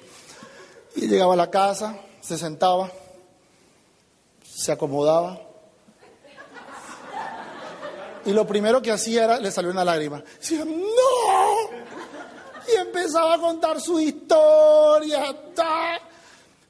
[0.97, 2.91] Y llegaba a la casa, se sentaba,
[4.45, 5.41] se acomodaba.
[8.25, 10.23] Y lo primero que hacía era, le salió una lágrima.
[10.39, 11.71] Decía, ¡no!
[12.71, 15.35] Y empezaba a contar su historia.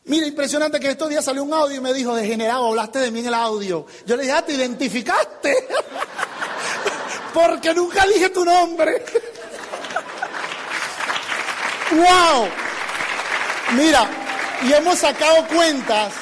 [0.05, 3.21] Mira, impresionante que estos días salió un audio y me dijo, degenerado, hablaste de mí
[3.21, 3.85] en el audio.
[4.07, 5.55] Yo le dije, ah, te identificaste.
[7.35, 9.05] Porque nunca dije tu nombre.
[11.91, 12.68] ¡Wow!
[13.77, 14.09] Mira,
[14.67, 16.15] y hemos sacado cuentas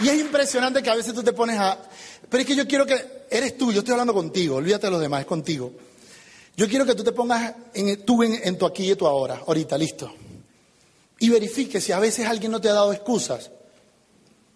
[0.00, 1.78] y es impresionante que a veces tú te pones a...
[2.28, 3.24] Pero es que yo quiero que...
[3.30, 5.72] Eres tú, yo estoy hablando contigo, olvídate de los demás, es contigo.
[6.56, 9.76] Yo quiero que tú te pongas en, tú en, tu aquí y tu ahora, ahorita,
[9.78, 10.12] listo.
[11.18, 13.50] Y verifique si a veces alguien no te ha dado excusas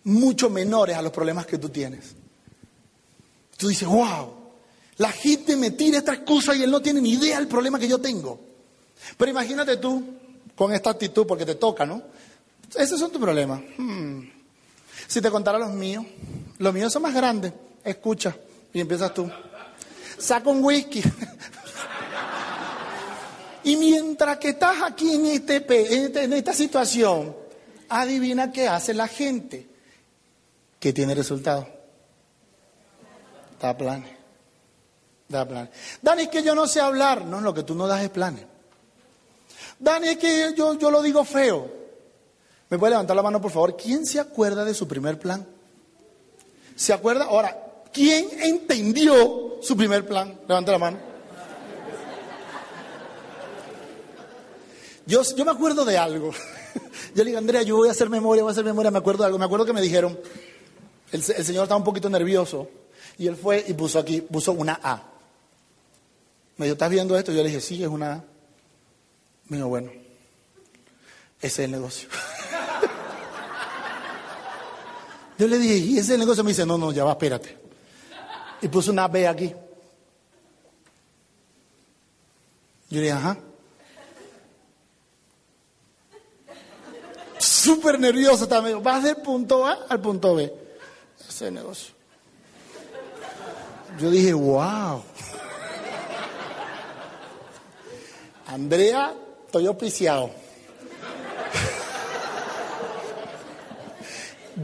[0.05, 2.15] mucho menores a los problemas que tú tienes.
[3.57, 4.33] Tú dices, wow,
[4.99, 7.89] la gente me tira esta excusa y él no tiene ni idea del problema que
[7.89, 8.39] yo tengo.
[9.17, 10.05] Pero imagínate tú
[10.55, 12.03] con esta actitud, porque te toca, ¿no?
[12.75, 13.61] Esos son tus problemas.
[13.77, 14.21] Hmm.
[15.07, 16.05] Si te contara los míos,
[16.59, 17.53] los míos son más grandes.
[17.83, 18.37] Escucha,
[18.73, 19.31] y empiezas tú.
[20.19, 21.03] Saca un whisky.
[23.65, 27.35] y mientras que estás aquí en, este, este, en esta situación,
[27.89, 29.67] adivina qué hace la gente.
[30.79, 31.67] Que tiene resultado.
[33.61, 34.13] Da planes.
[35.29, 35.71] Da planes.
[36.03, 37.25] Dani, es que yo no sé hablar.
[37.25, 38.45] No, lo que tú no das es planes.
[39.79, 41.78] Dani, es que yo, yo lo digo feo.
[42.71, 43.77] ¿Me puede levantar la mano, por favor?
[43.77, 45.47] ¿Quién se acuerda de su primer plan?
[46.77, 47.25] ¿Se acuerda?
[47.25, 47.57] Ahora,
[47.93, 50.39] ¿quién entendió su primer plan?
[50.47, 50.99] Levanta la mano.
[55.07, 56.33] Yo, me acuerdo de algo.
[57.15, 59.23] Yo le digo, Andrea, yo voy a hacer memoria, voy a hacer memoria, me acuerdo
[59.23, 59.39] de algo.
[59.39, 60.19] Me acuerdo que me dijeron,
[61.11, 62.69] el, el señor estaba un poquito nervioso
[63.17, 65.03] y él fue y puso aquí, puso una A.
[66.59, 67.33] Me dijo, ¿estás viendo esto?
[67.33, 68.25] Yo le dije, sí, es una A.
[69.49, 69.91] Me dijo, bueno,
[71.41, 72.09] ese es el negocio.
[75.39, 76.43] Yo le dije, ¿y ese negocio?
[76.43, 77.57] Me dice, no, no, ya va, espérate.
[78.61, 79.55] Y puso una B aquí.
[82.91, 83.39] Yo le dije, ajá.
[87.39, 88.83] Súper nervioso también.
[88.83, 90.53] Vas del punto A al punto B.
[91.29, 91.95] Ese negocio.
[94.01, 95.03] Yo dije, wow.
[98.47, 99.15] Andrea,
[99.47, 100.31] estoy auspiciado.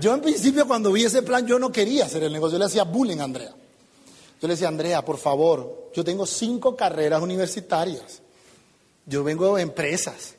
[0.00, 2.66] Yo en principio cuando vi ese plan yo no quería hacer el negocio, yo le
[2.66, 3.54] hacía bullying a Andrea.
[4.40, 8.20] Yo le decía, Andrea, por favor, yo tengo cinco carreras universitarias,
[9.06, 10.34] yo vengo de empresas,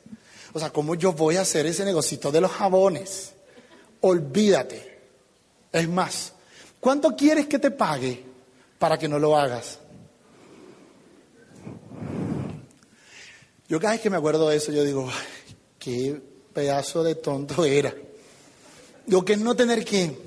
[0.52, 3.32] o sea, ¿cómo yo voy a hacer ese negocito de los jabones?
[4.00, 4.98] olvídate.
[5.72, 6.32] Es más,
[6.80, 8.24] ¿cuánto quieres que te pague
[8.78, 9.78] para que no lo hagas?
[13.68, 15.08] Yo cada vez que me acuerdo de eso, yo digo,
[15.78, 16.20] qué
[16.52, 17.92] pedazo de tonto era.
[19.06, 20.18] Lo que es no tener qué?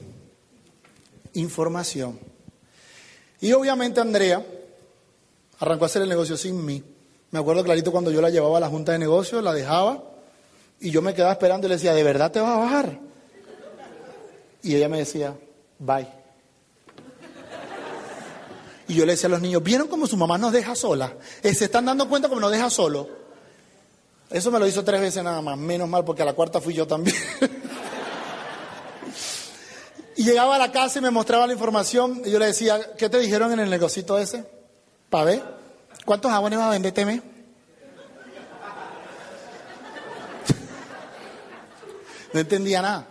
[1.33, 2.19] Información.
[3.41, 4.45] Y obviamente Andrea
[5.59, 6.83] arrancó a hacer el negocio sin mí.
[7.31, 10.03] Me acuerdo clarito cuando yo la llevaba a la junta de negocios, la dejaba
[10.79, 12.99] y yo me quedaba esperando y le decía, ¿de verdad te vas a bajar?
[14.63, 15.35] Y ella me decía,
[15.77, 16.07] bye.
[18.87, 21.13] Y yo le decía a los niños, ¿vieron cómo su mamá nos deja sola?
[21.43, 23.07] Eh, ¿Se están dando cuenta cómo nos deja solo?
[24.31, 26.73] Eso me lo hizo tres veces nada más, menos mal porque a la cuarta fui
[26.73, 27.15] yo también.
[30.19, 33.07] y llegaba a la casa y me mostraba la información y yo le decía, ¿qué
[33.07, 34.43] te dijeron en el negocito ese?
[35.09, 35.41] ¿Para ver?
[36.03, 37.21] ¿Cuántos jabones va a vender Teme?
[42.33, 43.07] no entendía nada.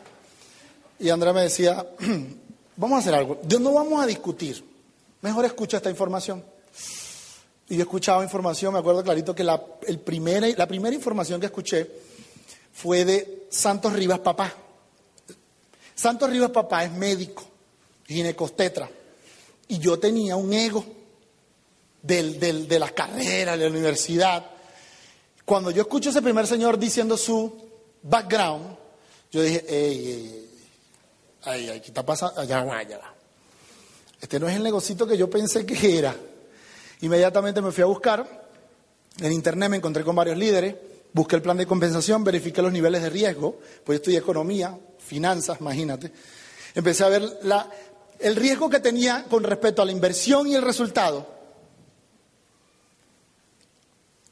[0.99, 1.87] Y Andrea me decía,
[2.77, 4.63] vamos a hacer algo, no vamos a discutir,
[5.23, 6.45] mejor escucha esta información.
[7.71, 10.03] Y yo escuchaba información, me acuerdo clarito que la, el
[10.59, 11.91] la primera información que escuché
[12.71, 14.53] fue de Santos Rivas Papá.
[15.99, 17.43] Santos Rivas Papá es médico,
[18.07, 18.89] ginecostetra.
[19.67, 20.85] Y yo tenía un ego
[22.01, 24.47] de las carreras, de la universidad.
[25.45, 27.53] Cuando yo escucho a ese primer señor diciendo su
[28.01, 28.77] background,
[29.33, 30.49] yo dije, ey,
[31.47, 32.43] ey, ay, ¿qué está pasando?
[32.43, 33.01] Allá va, allá.
[34.21, 36.15] Este no es el negocito que yo pensé que era.
[37.01, 38.47] Inmediatamente me fui a buscar.
[39.21, 40.77] En internet me encontré con varios líderes,
[41.13, 45.61] busqué el plan de compensación, verifiqué los niveles de riesgo, pues yo estudié economía, finanzas,
[45.61, 46.13] imagínate.
[46.75, 47.69] Empecé a ver la,
[48.19, 51.27] el riesgo que tenía con respecto a la inversión y el resultado.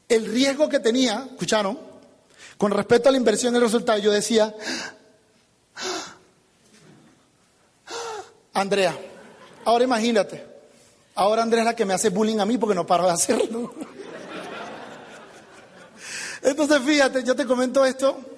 [0.07, 1.77] El riesgo que tenía, ¿escucharon?
[2.57, 4.55] Con respecto a la inversión y el resultado, yo decía,
[8.53, 8.97] Andrea,
[9.65, 10.45] ahora imagínate,
[11.15, 13.73] ahora Andrea es la que me hace bullying a mí porque no paro de hacerlo.
[16.41, 18.36] Entonces, fíjate, yo te comento esto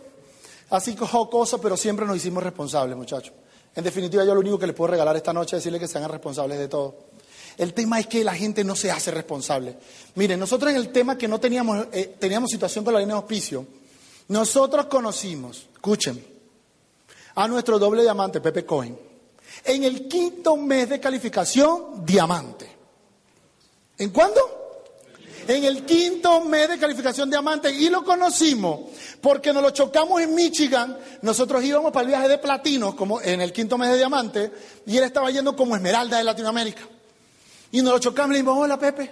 [0.70, 3.34] así jocoso, pero siempre nos hicimos responsables, muchachos.
[3.76, 5.98] En definitiva, yo lo único que les puedo regalar esta noche es decirles que se
[5.98, 6.96] hagan responsables de todo.
[7.58, 9.78] El tema es que la gente no se hace responsable.
[10.16, 13.22] Miren, nosotros en el tema que no teníamos, eh, teníamos situación con la línea de
[13.22, 13.66] auspicio,
[14.30, 16.24] nosotros conocimos, escuchen,
[17.36, 18.98] a nuestro doble diamante, Pepe Cohen,
[19.64, 22.70] en el quinto mes de calificación, diamante.
[23.98, 24.59] ¿En cuándo?
[25.50, 28.82] En el quinto mes de calificación diamante y lo conocimos
[29.20, 30.96] porque nos lo chocamos en Michigan.
[31.24, 34.52] Nosotros íbamos para el viaje de platino, como en el quinto mes de diamante,
[34.86, 36.84] y él estaba yendo como esmeralda de Latinoamérica.
[37.72, 39.12] Y nos lo chocamos y le dijimos, hola Pepe,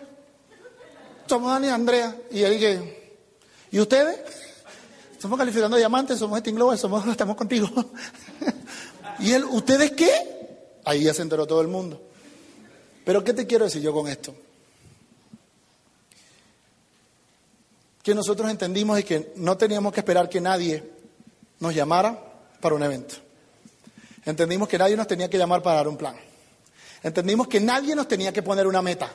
[1.25, 2.15] somos Dani y Andrea.
[2.29, 3.17] Y él dije,
[3.71, 4.19] ¿y ustedes?
[5.13, 7.67] Estamos calificando diamantes, somos Steam Global, somos, estamos contigo.
[9.21, 10.77] y él, ¿ustedes qué?
[10.85, 11.99] Ahí ya se enteró todo el mundo.
[13.03, 14.35] Pero ¿qué te quiero decir yo con esto?
[18.07, 20.81] Que nosotros entendimos y que no teníamos que esperar que nadie
[21.59, 22.17] nos llamara
[22.61, 23.15] para un evento.
[24.25, 26.15] Entendimos que nadie nos tenía que llamar para dar un plan.
[27.03, 29.11] Entendimos que nadie nos tenía que poner una meta,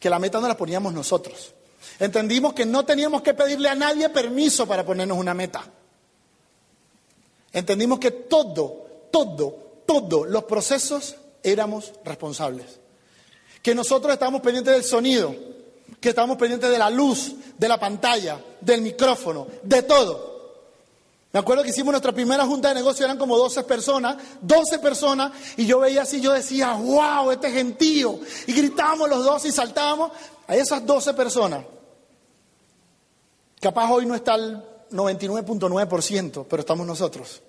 [0.00, 1.54] que la meta no la poníamos nosotros.
[2.00, 5.62] Entendimos que no teníamos que pedirle a nadie permiso para ponernos una meta.
[7.52, 12.80] Entendimos que todo, todo, todos los procesos éramos responsables.
[13.62, 15.32] Que nosotros estábamos pendientes del sonido,
[16.00, 20.36] que estábamos pendientes de la luz, de la pantalla, del micrófono, de todo.
[21.32, 25.32] Me acuerdo que hicimos nuestra primera junta de negocio, eran como 12 personas, 12 personas,
[25.56, 28.20] y yo veía así, yo decía, wow, este gentío.
[28.46, 30.12] Y gritábamos los dos y saltábamos
[30.46, 31.64] a esas 12 personas.
[33.60, 37.42] Capaz hoy no está el 99.9%, pero estamos nosotros,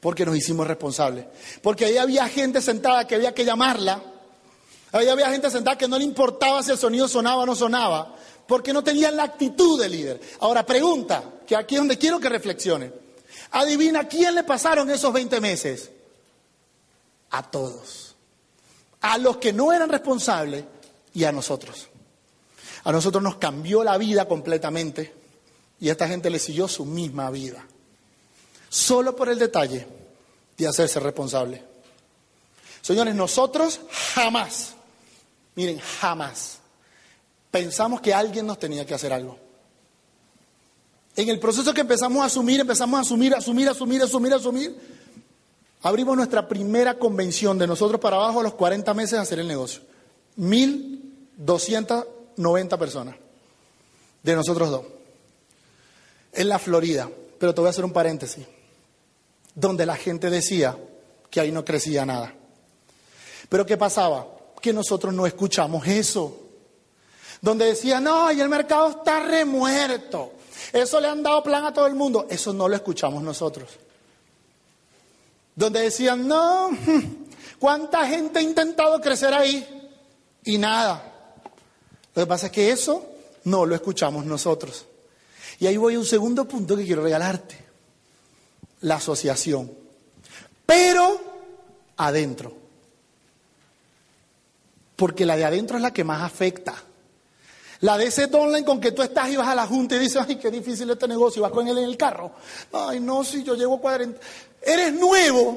[0.00, 1.26] porque nos hicimos responsables.
[1.62, 4.02] Porque ahí había gente sentada que había que llamarla,
[4.92, 8.14] ahí había gente sentada que no le importaba si el sonido sonaba o no sonaba,
[8.46, 10.20] porque no tenían la actitud de líder.
[10.40, 12.92] Ahora pregunta, que aquí es donde quiero que reflexione.
[13.50, 15.90] Adivina quién le pasaron esos 20 meses.
[17.30, 18.14] A todos.
[19.00, 20.64] A los que no eran responsables
[21.14, 21.88] y a nosotros.
[22.84, 25.14] A nosotros nos cambió la vida completamente
[25.80, 27.66] y a esta gente le siguió su misma vida.
[28.68, 29.86] Solo por el detalle
[30.56, 31.64] de hacerse responsable.
[32.82, 33.80] Señores, nosotros
[34.14, 34.74] jamás,
[35.58, 36.60] miren, jamás
[37.50, 39.36] pensamos que alguien nos tenía que hacer algo.
[41.16, 44.76] En el proceso que empezamos a asumir, empezamos a asumir, asumir, asumir, asumir, asumir,
[45.82, 49.48] abrimos nuestra primera convención de nosotros para abajo a los 40 meses de hacer el
[49.48, 49.82] negocio.
[50.38, 53.16] 1.290 personas
[54.22, 54.84] de nosotros dos.
[56.34, 58.46] En la Florida, pero te voy a hacer un paréntesis,
[59.56, 60.78] donde la gente decía,
[61.32, 62.32] que ahí no crecía nada.
[63.48, 64.37] Pero ¿qué pasaba?
[64.60, 66.48] Que nosotros no escuchamos eso.
[67.40, 70.32] Donde decían, no, y el mercado está remuerto.
[70.72, 72.26] Eso le han dado plan a todo el mundo.
[72.28, 73.70] Eso no lo escuchamos nosotros.
[75.54, 76.70] Donde decían, no,
[77.58, 79.90] ¿cuánta gente ha intentado crecer ahí?
[80.44, 81.02] Y nada.
[82.14, 83.06] Lo que pasa es que eso
[83.44, 84.86] no lo escuchamos nosotros.
[85.60, 87.56] Y ahí voy a un segundo punto que quiero regalarte.
[88.80, 89.70] La asociación.
[90.66, 91.20] Pero
[91.96, 92.67] adentro.
[94.98, 96.74] Porque la de adentro es la que más afecta.
[97.82, 100.20] La de ese online con que tú estás y vas a la junta y dices,
[100.26, 102.32] ay, qué difícil este negocio, y vas con él en el carro.
[102.72, 104.18] Ay, no, si yo llevo 40.
[104.60, 105.56] Eres nuevo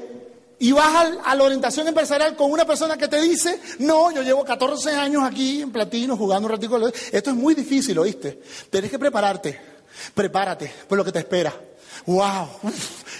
[0.60, 4.46] y vas a la orientación empresarial con una persona que te dice, no, yo llevo
[4.46, 6.88] 14 años aquí en platino jugando un ratito.
[7.12, 8.44] Esto es muy difícil, ¿oíste?
[8.70, 9.60] Tienes que prepararte,
[10.14, 11.52] prepárate por lo que te espera.
[12.06, 12.48] ¡Wow!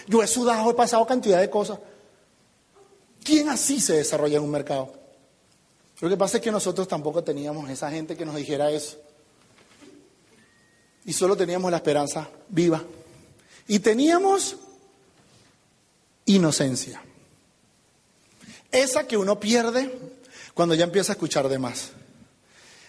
[0.06, 1.80] Yo he sudado, he pasado cantidad de cosas.
[3.24, 5.01] ¿Quién así se desarrolla en un mercado?
[6.02, 8.98] Lo que pasa es que nosotros tampoco teníamos esa gente que nos dijera eso.
[11.06, 12.84] Y solo teníamos la esperanza viva.
[13.68, 14.58] Y teníamos
[16.26, 17.02] inocencia.
[18.72, 19.96] Esa que uno pierde
[20.56, 21.92] cuando ya empieza a escuchar de más.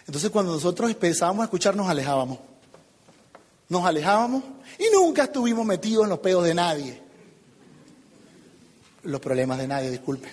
[0.07, 2.39] Entonces cuando nosotros empezábamos a escuchar nos alejábamos.
[3.69, 4.43] Nos alejábamos
[4.79, 7.01] y nunca estuvimos metidos en los pedos de nadie.
[9.03, 10.29] Los problemas de nadie, disculpe.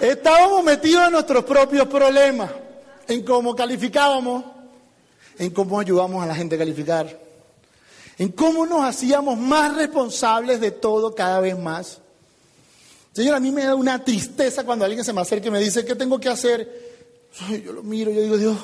[0.00, 2.50] Estábamos metidos en nuestros propios problemas,
[3.08, 4.44] en cómo calificábamos,
[5.38, 7.18] en cómo ayudamos a la gente a calificar,
[8.16, 11.98] en cómo nos hacíamos más responsables de todo cada vez más.
[13.12, 15.84] Señor, a mí me da una tristeza cuando alguien se me acerca y me dice,
[15.84, 16.88] ¿qué tengo que hacer?
[17.64, 18.56] yo lo miro, yo digo, Dios,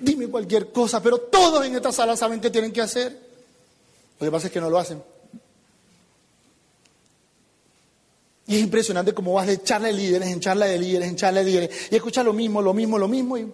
[0.00, 3.18] dime cualquier cosa, pero todos en esta sala saben qué tienen que hacer.
[4.20, 5.02] Lo que pasa es que no lo hacen.
[8.46, 11.40] Y es impresionante cómo vas de charla de líderes en charla de líderes en charla
[11.40, 13.38] de líderes y escuchas lo mismo, lo mismo, lo mismo.
[13.38, 13.52] Y...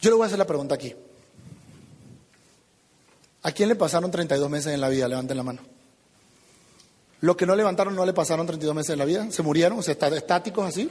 [0.00, 0.94] Yo le voy a hacer la pregunta aquí.
[3.42, 5.08] ¿A quién le pasaron 32 meses en la vida?
[5.08, 5.60] Levanten la mano.
[7.20, 9.82] Los que no levantaron no le pasaron 32 meses en la vida, se murieron, o
[9.82, 10.90] sea, estáticos así.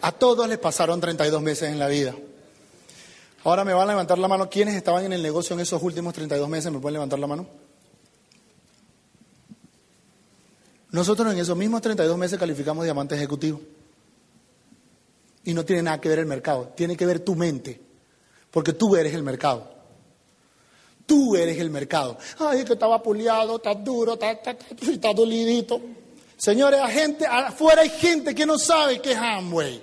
[0.00, 2.14] A todos les pasaron 32 meses en la vida.
[3.44, 4.48] Ahora me van a levantar la mano.
[4.50, 6.72] ¿Quiénes estaban en el negocio en esos últimos 32 meses?
[6.72, 7.46] ¿Me pueden levantar la mano?
[10.90, 13.60] Nosotros en esos mismos 32 meses calificamos diamante ejecutivo.
[15.44, 17.80] Y no tiene nada que ver el mercado, tiene que ver tu mente,
[18.50, 19.76] porque tú eres el mercado.
[21.06, 22.18] Tú eres el mercado.
[22.38, 25.80] Ay, que estaba puliado, está duro, está, dolidito.
[26.36, 29.82] Señores, gente, afuera hay gente que no sabe que es Amway.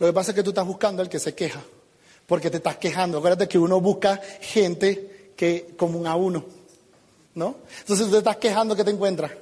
[0.00, 1.62] Lo que pasa es que tú estás buscando al que se queja,
[2.26, 3.18] porque te estás quejando.
[3.18, 6.44] Acuérdate que uno busca gente que común a uno,
[7.34, 7.56] ¿no?
[7.80, 9.32] Entonces tú te estás quejando, ¿qué te encuentras?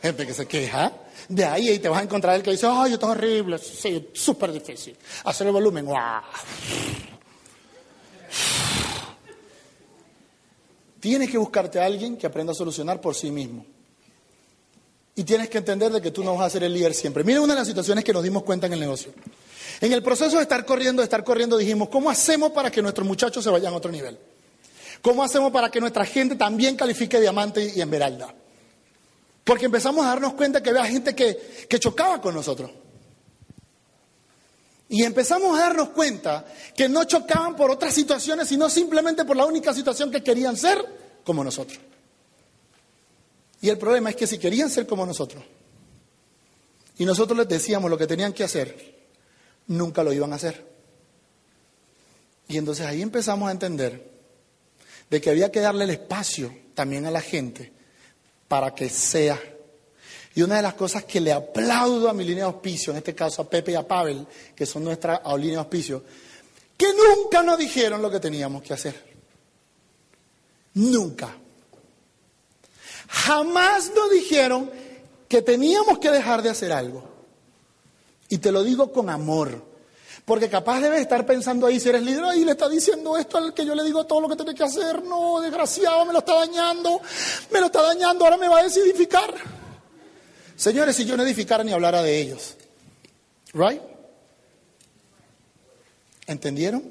[0.00, 0.92] Gente que se queja.
[1.28, 4.08] De ahí, ahí te vas a encontrar el que dice, ay, esto es horrible, sí,
[4.14, 4.96] súper difícil.
[5.24, 6.22] Hacer el volumen, ¡guau!
[11.00, 13.64] Tienes que buscarte a alguien que aprenda a solucionar por sí mismo.
[15.14, 17.24] Y tienes que entender de que tú no vas a ser el líder siempre.
[17.24, 19.12] Mira una de las situaciones que nos dimos cuenta en el negocio.
[19.80, 23.06] En el proceso de estar corriendo, de estar corriendo, dijimos, ¿cómo hacemos para que nuestros
[23.06, 24.18] muchachos se vayan a otro nivel?
[25.00, 28.34] ¿Cómo hacemos para que nuestra gente también califique diamante y esmeralda?
[29.44, 32.70] Porque empezamos a darnos cuenta que había gente que, que chocaba con nosotros.
[34.88, 39.44] Y empezamos a darnos cuenta que no chocaban por otras situaciones, sino simplemente por la
[39.44, 40.84] única situación que querían ser
[41.24, 41.78] como nosotros.
[43.60, 45.44] Y el problema es que si querían ser como nosotros,
[46.96, 48.97] y nosotros les decíamos lo que tenían que hacer,
[49.68, 50.66] nunca lo iban a hacer.
[52.48, 54.10] Y entonces ahí empezamos a entender
[55.08, 57.72] de que había que darle el espacio también a la gente
[58.48, 59.38] para que sea
[60.38, 63.12] y una de las cosas que le aplaudo a mi línea de auspicio, en este
[63.12, 66.04] caso a Pepe y a Pavel, que son nuestra línea de auspicio,
[66.76, 68.94] que nunca nos dijeron lo que teníamos que hacer.
[70.74, 71.36] Nunca.
[73.08, 74.70] Jamás nos dijeron
[75.28, 77.17] que teníamos que dejar de hacer algo.
[78.28, 79.64] Y te lo digo con amor.
[80.24, 83.54] Porque capaz debes estar pensando ahí, si eres líder, y le está diciendo esto al
[83.54, 85.02] que yo le digo todo lo que tiene que hacer.
[85.02, 87.00] No, desgraciado, me lo está dañando.
[87.50, 89.34] Me lo está dañando, ahora me va a desidificar.
[90.54, 92.56] Señores, si yo no edificara ni hablara de ellos.
[93.54, 93.80] ¿Right?
[96.26, 96.82] ¿Entendieron?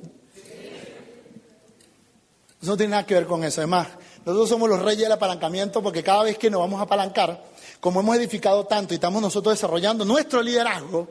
[2.59, 3.61] Eso no tiene nada que ver con eso.
[3.61, 3.87] Además,
[4.25, 7.43] nosotros somos los reyes del apalancamiento porque cada vez que nos vamos a apalancar,
[7.79, 11.07] como hemos edificado tanto y estamos nosotros desarrollando nuestro liderazgo,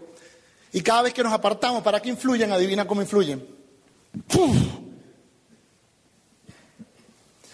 [0.72, 2.52] y cada vez que nos apartamos, ¿para qué influyen?
[2.52, 3.46] Adivina cómo influyen.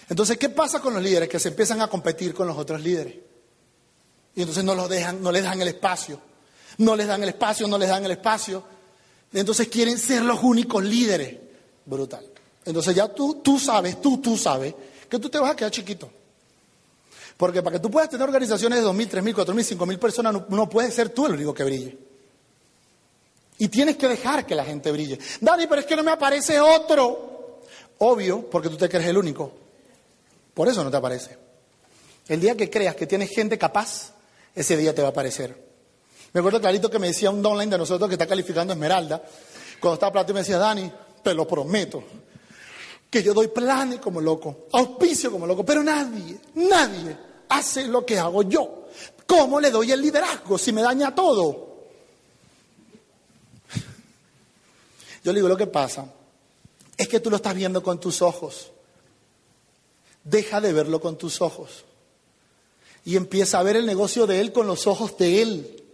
[0.08, 1.28] Entonces, ¿qué pasa con los líderes?
[1.28, 3.14] Que se empiezan a competir con los otros líderes.
[4.34, 6.20] Y entonces no los dejan, no les dan el espacio.
[6.78, 8.62] No les dan el espacio, no les dan el espacio.
[9.32, 11.36] Entonces quieren ser los únicos líderes.
[11.84, 12.24] Brutal.
[12.64, 14.74] Entonces ya tú, tú sabes, tú, tú sabes
[15.08, 16.10] que tú te vas a quedar chiquito.
[17.36, 20.68] Porque para que tú puedas tener organizaciones de 2.000, 3.000, 4.000, 5.000 personas, no, no
[20.68, 22.11] puedes ser tú el único que brille.
[23.58, 25.18] Y tienes que dejar que la gente brille.
[25.40, 27.60] Dani, pero es que no me aparece otro.
[27.98, 29.52] Obvio, porque tú te crees el único.
[30.54, 31.36] Por eso no te aparece.
[32.28, 34.12] El día que creas que tienes gente capaz,
[34.54, 35.56] ese día te va a aparecer.
[36.32, 39.22] Me acuerdo clarito que me decía un downline de nosotros que está calificando Esmeralda,
[39.80, 40.90] cuando estaba plato y me decía, Dani,
[41.22, 42.02] te lo prometo,
[43.10, 47.16] que yo doy planes como loco, auspicio como loco, pero nadie, nadie
[47.48, 48.86] hace lo que hago yo.
[49.26, 51.71] ¿Cómo le doy el liderazgo si me daña todo?
[55.22, 56.06] Yo le digo, lo que pasa
[56.96, 58.70] es que tú lo estás viendo con tus ojos.
[60.24, 61.84] Deja de verlo con tus ojos.
[63.04, 65.84] Y empieza a ver el negocio de él con los ojos de él.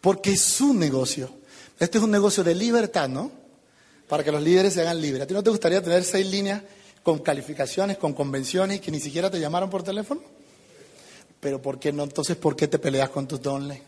[0.00, 1.30] Porque es su negocio.
[1.78, 3.30] Este es un negocio de libertad, ¿no?
[4.08, 5.22] Para que los líderes se hagan libres.
[5.22, 6.62] ¿A ti no te gustaría tener seis líneas
[7.02, 10.22] con calificaciones, con convenciones y que ni siquiera te llamaron por teléfono?
[11.40, 12.02] Pero ¿por qué no?
[12.02, 13.80] Entonces, ¿por qué te peleas con tus dones?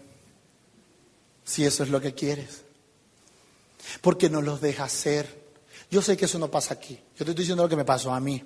[1.45, 2.70] Si eso es lo que quieres.
[4.01, 5.41] Porque no los dejas ser.
[5.91, 6.95] Yo sé que eso no pasa aquí.
[6.95, 8.43] Yo te estoy diciendo lo que me pasó a mí.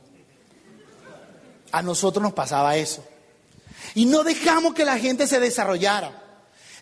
[1.72, 3.04] A nosotros nos pasaba eso.
[3.94, 6.22] Y no dejamos que la gente se desarrollara.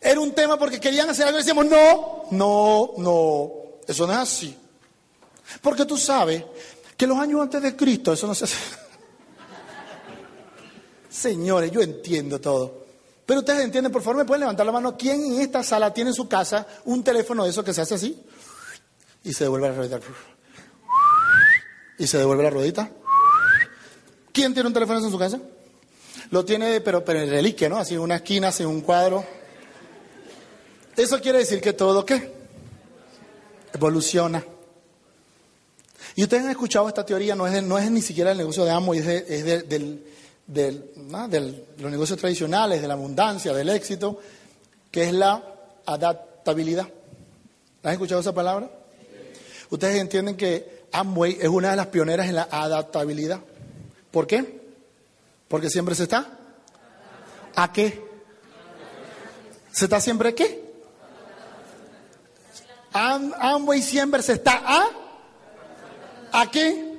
[0.00, 3.53] Era un tema porque querían hacer algo y decíamos, no, no, no,
[3.86, 4.57] eso no es así.
[5.61, 6.44] Porque tú sabes
[6.96, 8.57] que los años antes de Cristo eso no se hace.
[11.11, 12.82] Señores, yo entiendo todo.
[13.24, 14.96] Pero ustedes entienden, por favor, me pueden levantar la mano.
[14.96, 17.94] ¿Quién en esta sala tiene en su casa un teléfono de eso que se hace
[17.94, 18.20] así?
[19.25, 20.01] Y se devuelve la ruedita.
[21.99, 22.91] Y se devuelve la ruedita.
[24.33, 25.41] ¿Quién tiene un teléfono en su casa?
[26.31, 27.77] Lo tiene, pero, pero en reliquia, ¿no?
[27.77, 29.25] Así, una esquina, así, un cuadro.
[30.97, 32.33] Eso quiere decir que todo, ¿qué?
[33.75, 34.43] Evoluciona.
[36.14, 38.70] Y ustedes han escuchado esta teoría, no es, no es ni siquiera el negocio de
[38.70, 40.05] amo, es, de, del,
[40.47, 44.20] del, los negocios tradicionales, de la abundancia, del éxito,
[44.91, 45.43] que es la
[45.87, 46.89] adaptabilidad.
[47.83, 48.70] ¿Han escuchado esa palabra?
[49.73, 53.41] Ustedes entienden que Amway es una de las pioneras en la adaptabilidad.
[54.11, 54.61] ¿Por qué?
[55.49, 56.27] Porque siempre se está.
[57.57, 58.05] ¿A qué?
[59.73, 60.62] ¿Se está siempre qué?
[62.93, 64.89] Amway siempre se está a.
[66.33, 66.99] ¿A qué?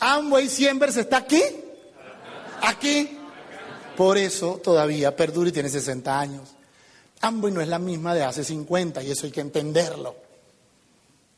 [0.00, 1.44] Amway siempre se está aquí.
[2.60, 3.16] ¿A qué?
[3.96, 6.48] Por eso todavía perdura y tiene 60 años.
[7.20, 10.23] Amway no es la misma de hace 50 y eso hay que entenderlo.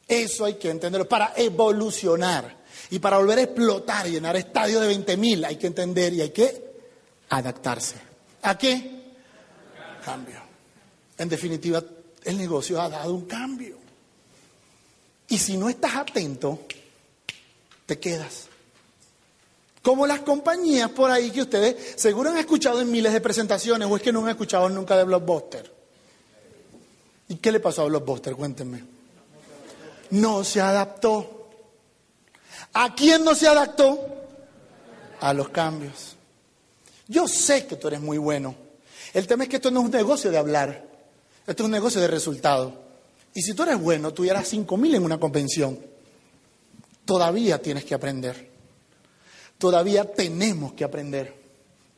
[0.09, 1.09] Eso hay que entenderlo.
[1.09, 6.13] Para evolucionar y para volver a explotar y llenar estadios de 20.000 hay que entender
[6.15, 6.65] y hay que
[7.31, 7.97] adaptarse.
[8.43, 9.15] ¿A qué?
[10.05, 10.41] Cambio.
[11.19, 11.83] En definitiva,
[12.25, 13.79] el negocio ha dado un cambio.
[15.29, 16.61] Y si no estás atento,
[17.85, 18.47] te quedas.
[19.83, 23.97] Como las compañías por ahí que ustedes seguro han escuchado en miles de presentaciones o
[23.97, 25.73] es que no han escuchado nunca de Blockbuster.
[27.29, 28.37] ¿Y qué le pasó a Blockbuster?
[28.37, 28.96] Cuéntenme
[30.11, 31.49] no se adaptó.
[32.73, 33.99] ¿A quién no se adaptó?
[35.21, 36.17] A los cambios.
[37.09, 38.55] Yo sé que tú eres muy bueno.
[39.15, 40.85] El tema es que esto no es un negocio de hablar,
[41.47, 42.87] esto es un negocio de resultado.
[43.33, 45.79] Y si tú eres bueno, tú eras cinco mil en una convención.
[47.05, 48.51] Todavía tienes que aprender.
[49.59, 51.35] Todavía tenemos que aprender.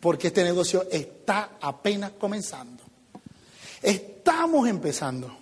[0.01, 2.83] Porque este negocio está apenas comenzando.
[3.83, 5.38] Estamos empezando.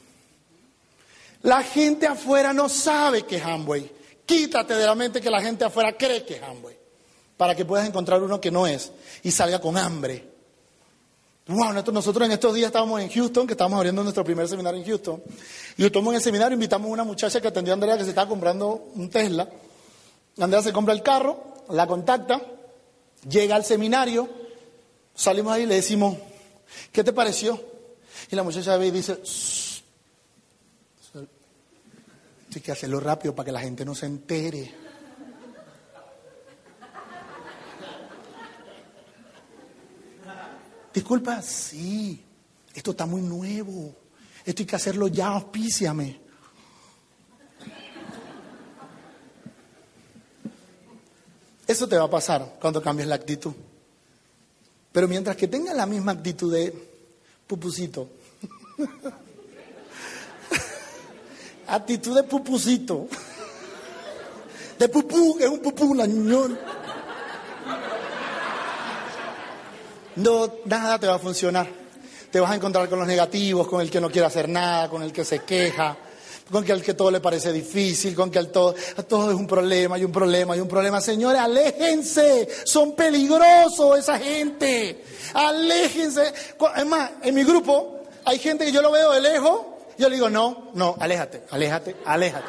[1.47, 3.89] La gente afuera no sabe que es Amway.
[4.27, 6.77] Quítate de la mente que la gente afuera cree que es Amway.
[7.37, 8.91] Para que puedas encontrar uno que no es
[9.23, 10.29] y salga con hambre.
[11.47, 14.87] Wow, nosotros en estos días estábamos en Houston, que estábamos abriendo nuestro primer seminario en
[14.89, 15.23] Houston.
[15.77, 18.11] Y estamos en el seminario, invitamos a una muchacha que atendió a Andrea que se
[18.11, 19.49] estaba comprando un Tesla.
[20.41, 22.43] Andrea se compra el carro, la contacta,
[23.31, 24.29] llega al seminario,
[25.15, 26.17] salimos ahí y le decimos,
[26.91, 27.63] ¿qué te pareció?
[28.33, 29.21] Y la muchacha ve y dice,
[32.59, 34.75] hay que hacerlo rápido para que la gente no se entere.
[40.93, 42.25] Disculpa, sí,
[42.75, 43.95] esto está muy nuevo.
[44.45, 46.21] Esto hay que hacerlo ya, auspíciame.
[51.67, 53.53] Eso te va a pasar cuando cambies la actitud.
[54.93, 56.73] Pero mientras que tengas la misma actitud de
[57.47, 58.09] pupusito,
[61.69, 63.09] Actitud de pupucito.
[64.79, 66.07] De pupú, es un pupú, la.
[70.17, 71.67] No, nada te va a funcionar.
[72.31, 75.03] Te vas a encontrar con los negativos, con el que no quiere hacer nada, con
[75.03, 75.97] el que se queja,
[76.51, 78.75] con el que todo le parece difícil, con que el todo,
[79.09, 81.01] todo es un problema y un problema y un problema.
[81.01, 85.03] Señores, aléjense, son peligrosos esa gente.
[85.35, 86.33] Aléjense.
[86.77, 90.17] Es más, en mi grupo hay gente que yo lo veo de lejos yo le
[90.17, 92.47] digo, no, no, aléjate, aléjate, aléjate.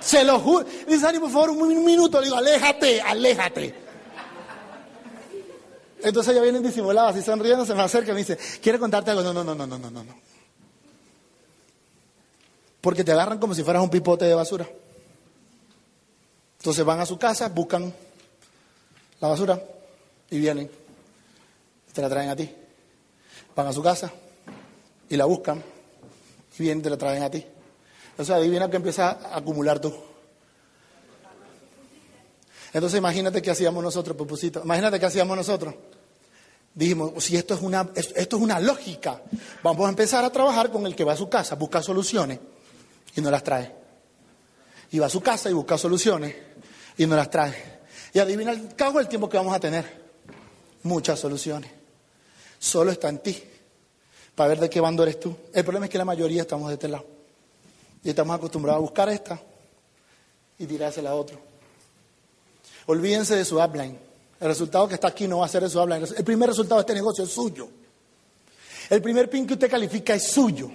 [0.00, 0.64] Se lo juro.
[0.86, 2.20] Dice, Ari, por favor, un minuto.
[2.20, 3.74] Le digo, aléjate, aléjate.
[6.00, 9.22] Entonces ella viene disimulada, así sonriendo, se me acerca y me dice, ¿quiere contarte algo?
[9.22, 10.14] No, no, no, no, no, no, no.
[12.80, 14.68] Porque te agarran como si fueras un pipote de basura.
[16.58, 17.92] Entonces van a su casa, buscan
[19.20, 19.60] la basura
[20.30, 20.70] y vienen.
[21.92, 22.48] Te la traen a ti.
[23.56, 24.12] Van a su casa
[25.08, 25.62] y la buscan
[26.58, 27.44] y vienen te la traen a ti.
[28.10, 29.94] Entonces adivina que empieza a acumular tú.
[32.72, 34.62] Entonces imagínate qué hacíamos nosotros, Pupusito.
[34.62, 35.74] Imagínate qué hacíamos nosotros.
[36.74, 39.22] Dijimos, si esto es, una, esto es una lógica,
[39.62, 42.38] vamos a empezar a trabajar con el que va a su casa, busca soluciones
[43.16, 43.74] y no las trae.
[44.90, 46.34] Y va a su casa y busca soluciones
[46.96, 47.78] y no las trae.
[48.12, 50.08] Y adivina el cabo el tiempo que vamos a tener.
[50.84, 51.70] Muchas soluciones.
[52.58, 53.42] Solo está en ti.
[54.38, 55.36] Para ver de qué bando eres tú.
[55.52, 57.04] El problema es que la mayoría estamos de este lado.
[58.04, 59.42] Y estamos acostumbrados a buscar esta
[60.56, 61.40] y tirársela a otro.
[62.86, 63.98] Olvídense de su upline.
[64.38, 66.06] El resultado que está aquí no va a ser de su upline.
[66.16, 67.68] El primer resultado de este negocio es suyo.
[68.88, 70.70] El primer pin que usted califica es suyo.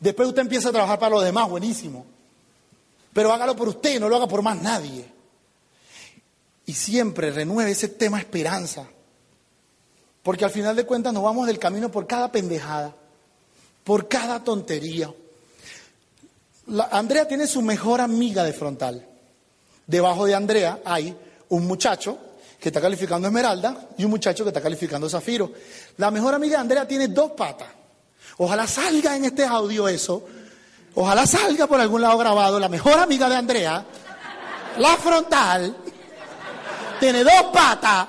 [0.00, 2.06] Después usted empieza a trabajar para los demás, buenísimo.
[3.12, 5.04] Pero hágalo por usted, no lo haga por más nadie.
[6.64, 8.88] Y siempre renueve ese tema esperanza.
[10.22, 12.94] Porque al final de cuentas nos vamos del camino por cada pendejada,
[13.84, 15.12] por cada tontería.
[16.90, 19.06] Andrea tiene su mejor amiga de frontal.
[19.86, 21.16] Debajo de Andrea hay
[21.48, 22.18] un muchacho
[22.60, 25.50] que está calificando Esmeralda y un muchacho que está calificando Zafiro.
[25.96, 27.68] La mejor amiga de Andrea tiene dos patas.
[28.38, 30.24] Ojalá salga en este audio eso.
[30.94, 32.60] Ojalá salga por algún lado grabado.
[32.60, 33.84] La mejor amiga de Andrea,
[34.78, 35.76] la frontal,
[37.00, 38.06] tiene dos patas,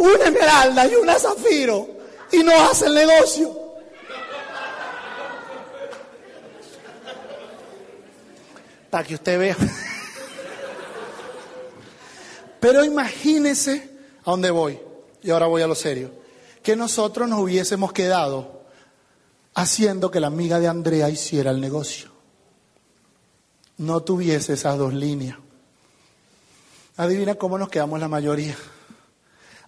[0.00, 1.88] una esmeralda y una zafiro,
[2.32, 3.60] y no hace el negocio.
[8.88, 9.56] Para que usted vea.
[12.58, 13.90] Pero imagínese
[14.24, 14.80] a dónde voy,
[15.22, 16.10] y ahora voy a lo serio,
[16.62, 18.62] que nosotros nos hubiésemos quedado
[19.54, 22.10] haciendo que la amiga de Andrea hiciera el negocio.
[23.76, 25.36] No tuviese esas dos líneas.
[26.96, 28.56] Adivina cómo nos quedamos la mayoría.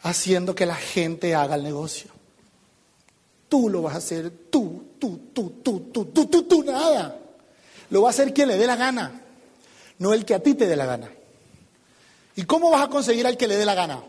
[0.03, 2.11] Haciendo que la gente haga el negocio.
[3.49, 7.19] Tú lo vas a hacer, tú, tú, tú, tú, tú, tú, tú, tú, nada.
[7.91, 9.23] Lo va a hacer quien le dé la gana,
[9.99, 11.11] no el que a ti te dé la gana.
[12.35, 14.03] ¿Y cómo vas a conseguir al que le dé la gana?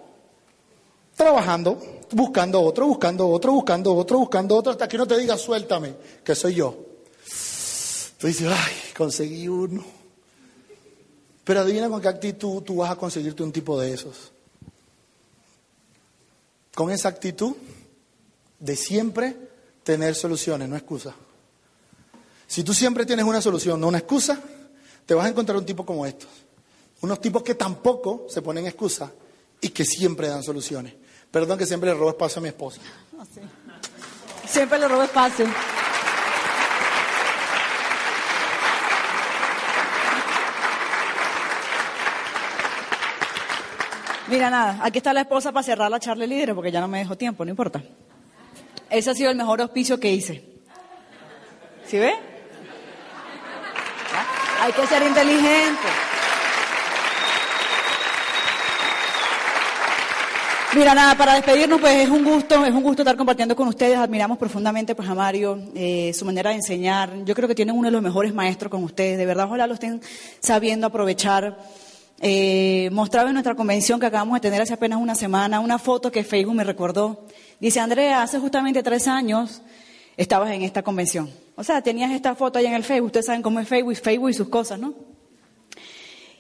[1.16, 1.78] Trabajando,
[2.12, 6.34] buscando otro, buscando otro, buscando otro, buscando otro, hasta que no te diga suéltame, que
[6.34, 6.78] soy yo.
[8.18, 9.84] Tú dices, ay, conseguí uno.
[11.44, 14.33] Pero adivina con qué actitud tú vas a conseguirte un tipo de esos.
[16.76, 17.56] Con esa actitud
[18.60, 19.36] de siempre
[19.84, 21.14] tener soluciones, no excusas.
[22.48, 24.40] Si tú siempre tienes una solución, no una excusa,
[25.06, 26.30] te vas a encontrar un tipo como estos.
[27.02, 29.10] Unos tipos que tampoco se ponen excusas
[29.60, 30.94] y que siempre dan soluciones.
[31.30, 32.80] Perdón que siempre le robo espacio a mi esposa.
[34.48, 35.48] Siempre le robo espacio.
[44.34, 46.98] Mira, nada, aquí está la esposa para cerrar la charla líder porque ya no me
[46.98, 47.84] dejo tiempo, no importa.
[48.90, 50.44] Ese ha sido el mejor auspicio que hice.
[51.86, 52.16] ¿Sí ve?
[54.60, 55.88] Hay que ser inteligente.
[60.74, 64.00] Mira, nada, para despedirnos, pues es un gusto, es un gusto estar compartiendo con ustedes.
[64.00, 67.24] Admiramos profundamente pues, a Mario, eh, su manera de enseñar.
[67.24, 69.20] Yo creo que tienen uno de los mejores maestros con ustedes.
[69.20, 70.02] De verdad, ojalá lo estén
[70.40, 71.56] sabiendo aprovechar.
[72.26, 76.10] Eh, mostraba en nuestra convención que acabamos de tener hace apenas una semana una foto
[76.10, 77.28] que Facebook me recordó.
[77.60, 79.62] Dice, Andrea, hace justamente tres años
[80.16, 81.30] estabas en esta convención.
[81.58, 83.08] O sea, tenías esta foto ahí en el Facebook.
[83.08, 84.94] Ustedes saben cómo es Facebook, Facebook y sus cosas, ¿no?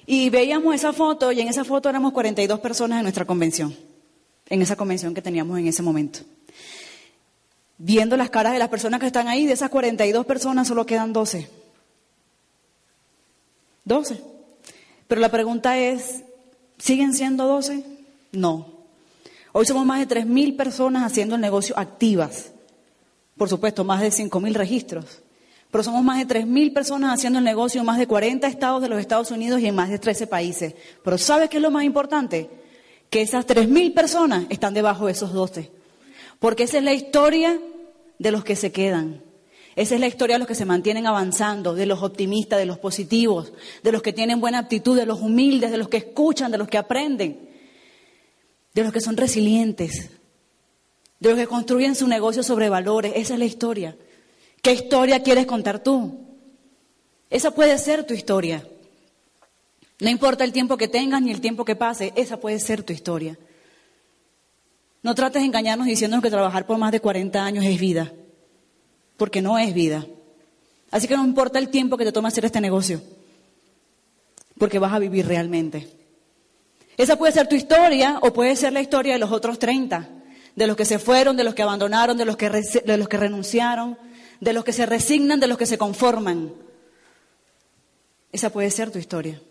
[0.05, 3.75] Y veíamos esa foto y en esa foto éramos 42 personas en nuestra convención
[4.49, 6.19] en esa convención que teníamos en ese momento.
[7.77, 11.11] Viendo las caras de las personas que están ahí, de esas 42 personas solo quedan
[11.11, 11.49] 12.
[13.85, 14.32] 12.
[15.07, 16.23] Pero la pregunta es,
[16.77, 17.83] ¿siguen siendo 12?
[18.31, 18.67] No.
[19.51, 22.51] Hoy somos más de 3.000 personas haciendo el negocio activas.
[23.37, 25.21] Por supuesto, más de 5.000 registros.
[25.71, 28.89] Pero somos más de 3.000 personas haciendo el negocio en más de 40 estados de
[28.89, 30.75] los Estados Unidos y en más de 13 países.
[31.03, 32.49] Pero ¿sabes qué es lo más importante?
[33.13, 35.69] que esas 3.000 personas están debajo de esos 12.
[36.39, 37.59] Porque esa es la historia
[38.17, 39.21] de los que se quedan.
[39.75, 42.77] Esa es la historia de los que se mantienen avanzando, de los optimistas, de los
[42.77, 46.59] positivos, de los que tienen buena actitud, de los humildes, de los que escuchan, de
[46.59, 47.49] los que aprenden,
[48.73, 50.11] de los que son resilientes,
[51.19, 53.13] de los que construyen su negocio sobre valores.
[53.15, 53.97] Esa es la historia.
[54.61, 56.19] ¿Qué historia quieres contar tú?
[57.31, 58.67] Esa puede ser tu historia.
[59.99, 62.93] No importa el tiempo que tengas ni el tiempo que pase, esa puede ser tu
[62.93, 63.39] historia.
[65.01, 68.13] No trates de engañarnos diciéndonos que trabajar por más de 40 años es vida
[69.23, 70.05] porque no es vida.
[70.91, 73.01] Así que no importa el tiempo que te tome hacer este negocio,
[74.57, 75.87] porque vas a vivir realmente.
[76.97, 80.09] Esa puede ser tu historia o puede ser la historia de los otros 30,
[80.57, 83.15] de los que se fueron, de los que abandonaron, de los que, de los que
[83.15, 83.97] renunciaron,
[84.41, 86.51] de los que se resignan, de los que se conforman.
[88.33, 89.41] Esa puede ser tu historia.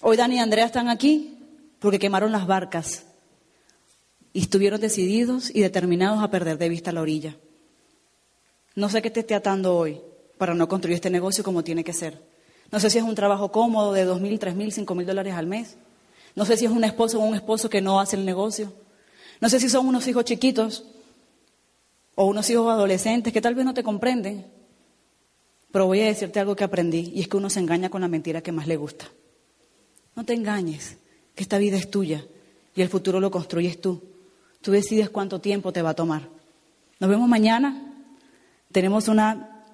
[0.00, 1.38] Hoy Dani y Andrea están aquí
[1.78, 3.04] porque quemaron las barcas
[4.32, 7.36] y estuvieron decididos y determinados a perder de vista la orilla.
[8.80, 10.00] No sé qué te esté atando hoy
[10.38, 12.18] para no construir este negocio como tiene que ser.
[12.72, 15.34] No sé si es un trabajo cómodo de dos mil, tres mil, cinco mil dólares
[15.34, 15.76] al mes.
[16.34, 18.72] No sé si es un esposo o un esposo que no hace el negocio.
[19.38, 20.86] No sé si son unos hijos chiquitos
[22.14, 24.46] o unos hijos adolescentes que tal vez no te comprenden.
[25.70, 28.08] Pero voy a decirte algo que aprendí y es que uno se engaña con la
[28.08, 29.10] mentira que más le gusta.
[30.16, 30.96] No te engañes,
[31.34, 32.24] que esta vida es tuya
[32.74, 34.02] y el futuro lo construyes tú.
[34.62, 36.30] Tú decides cuánto tiempo te va a tomar.
[36.98, 37.88] Nos vemos mañana.
[38.72, 39.64] Tenemos una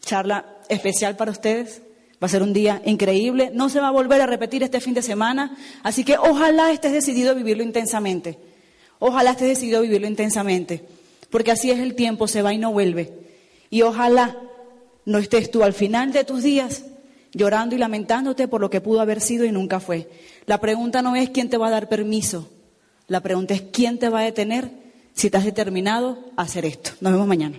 [0.00, 1.82] charla especial para ustedes.
[2.22, 3.50] Va a ser un día increíble.
[3.52, 5.56] No se va a volver a repetir este fin de semana.
[5.82, 8.38] Así que ojalá estés decidido a vivirlo intensamente.
[8.98, 10.84] Ojalá estés decidido a vivirlo intensamente.
[11.30, 13.12] Porque así es el tiempo, se va y no vuelve.
[13.70, 14.38] Y ojalá
[15.04, 16.84] no estés tú al final de tus días
[17.32, 20.08] llorando y lamentándote por lo que pudo haber sido y nunca fue.
[20.46, 22.48] La pregunta no es quién te va a dar permiso.
[23.08, 24.70] La pregunta es quién te va a detener
[25.14, 26.92] si estás determinado a hacer esto.
[27.00, 27.58] Nos vemos mañana.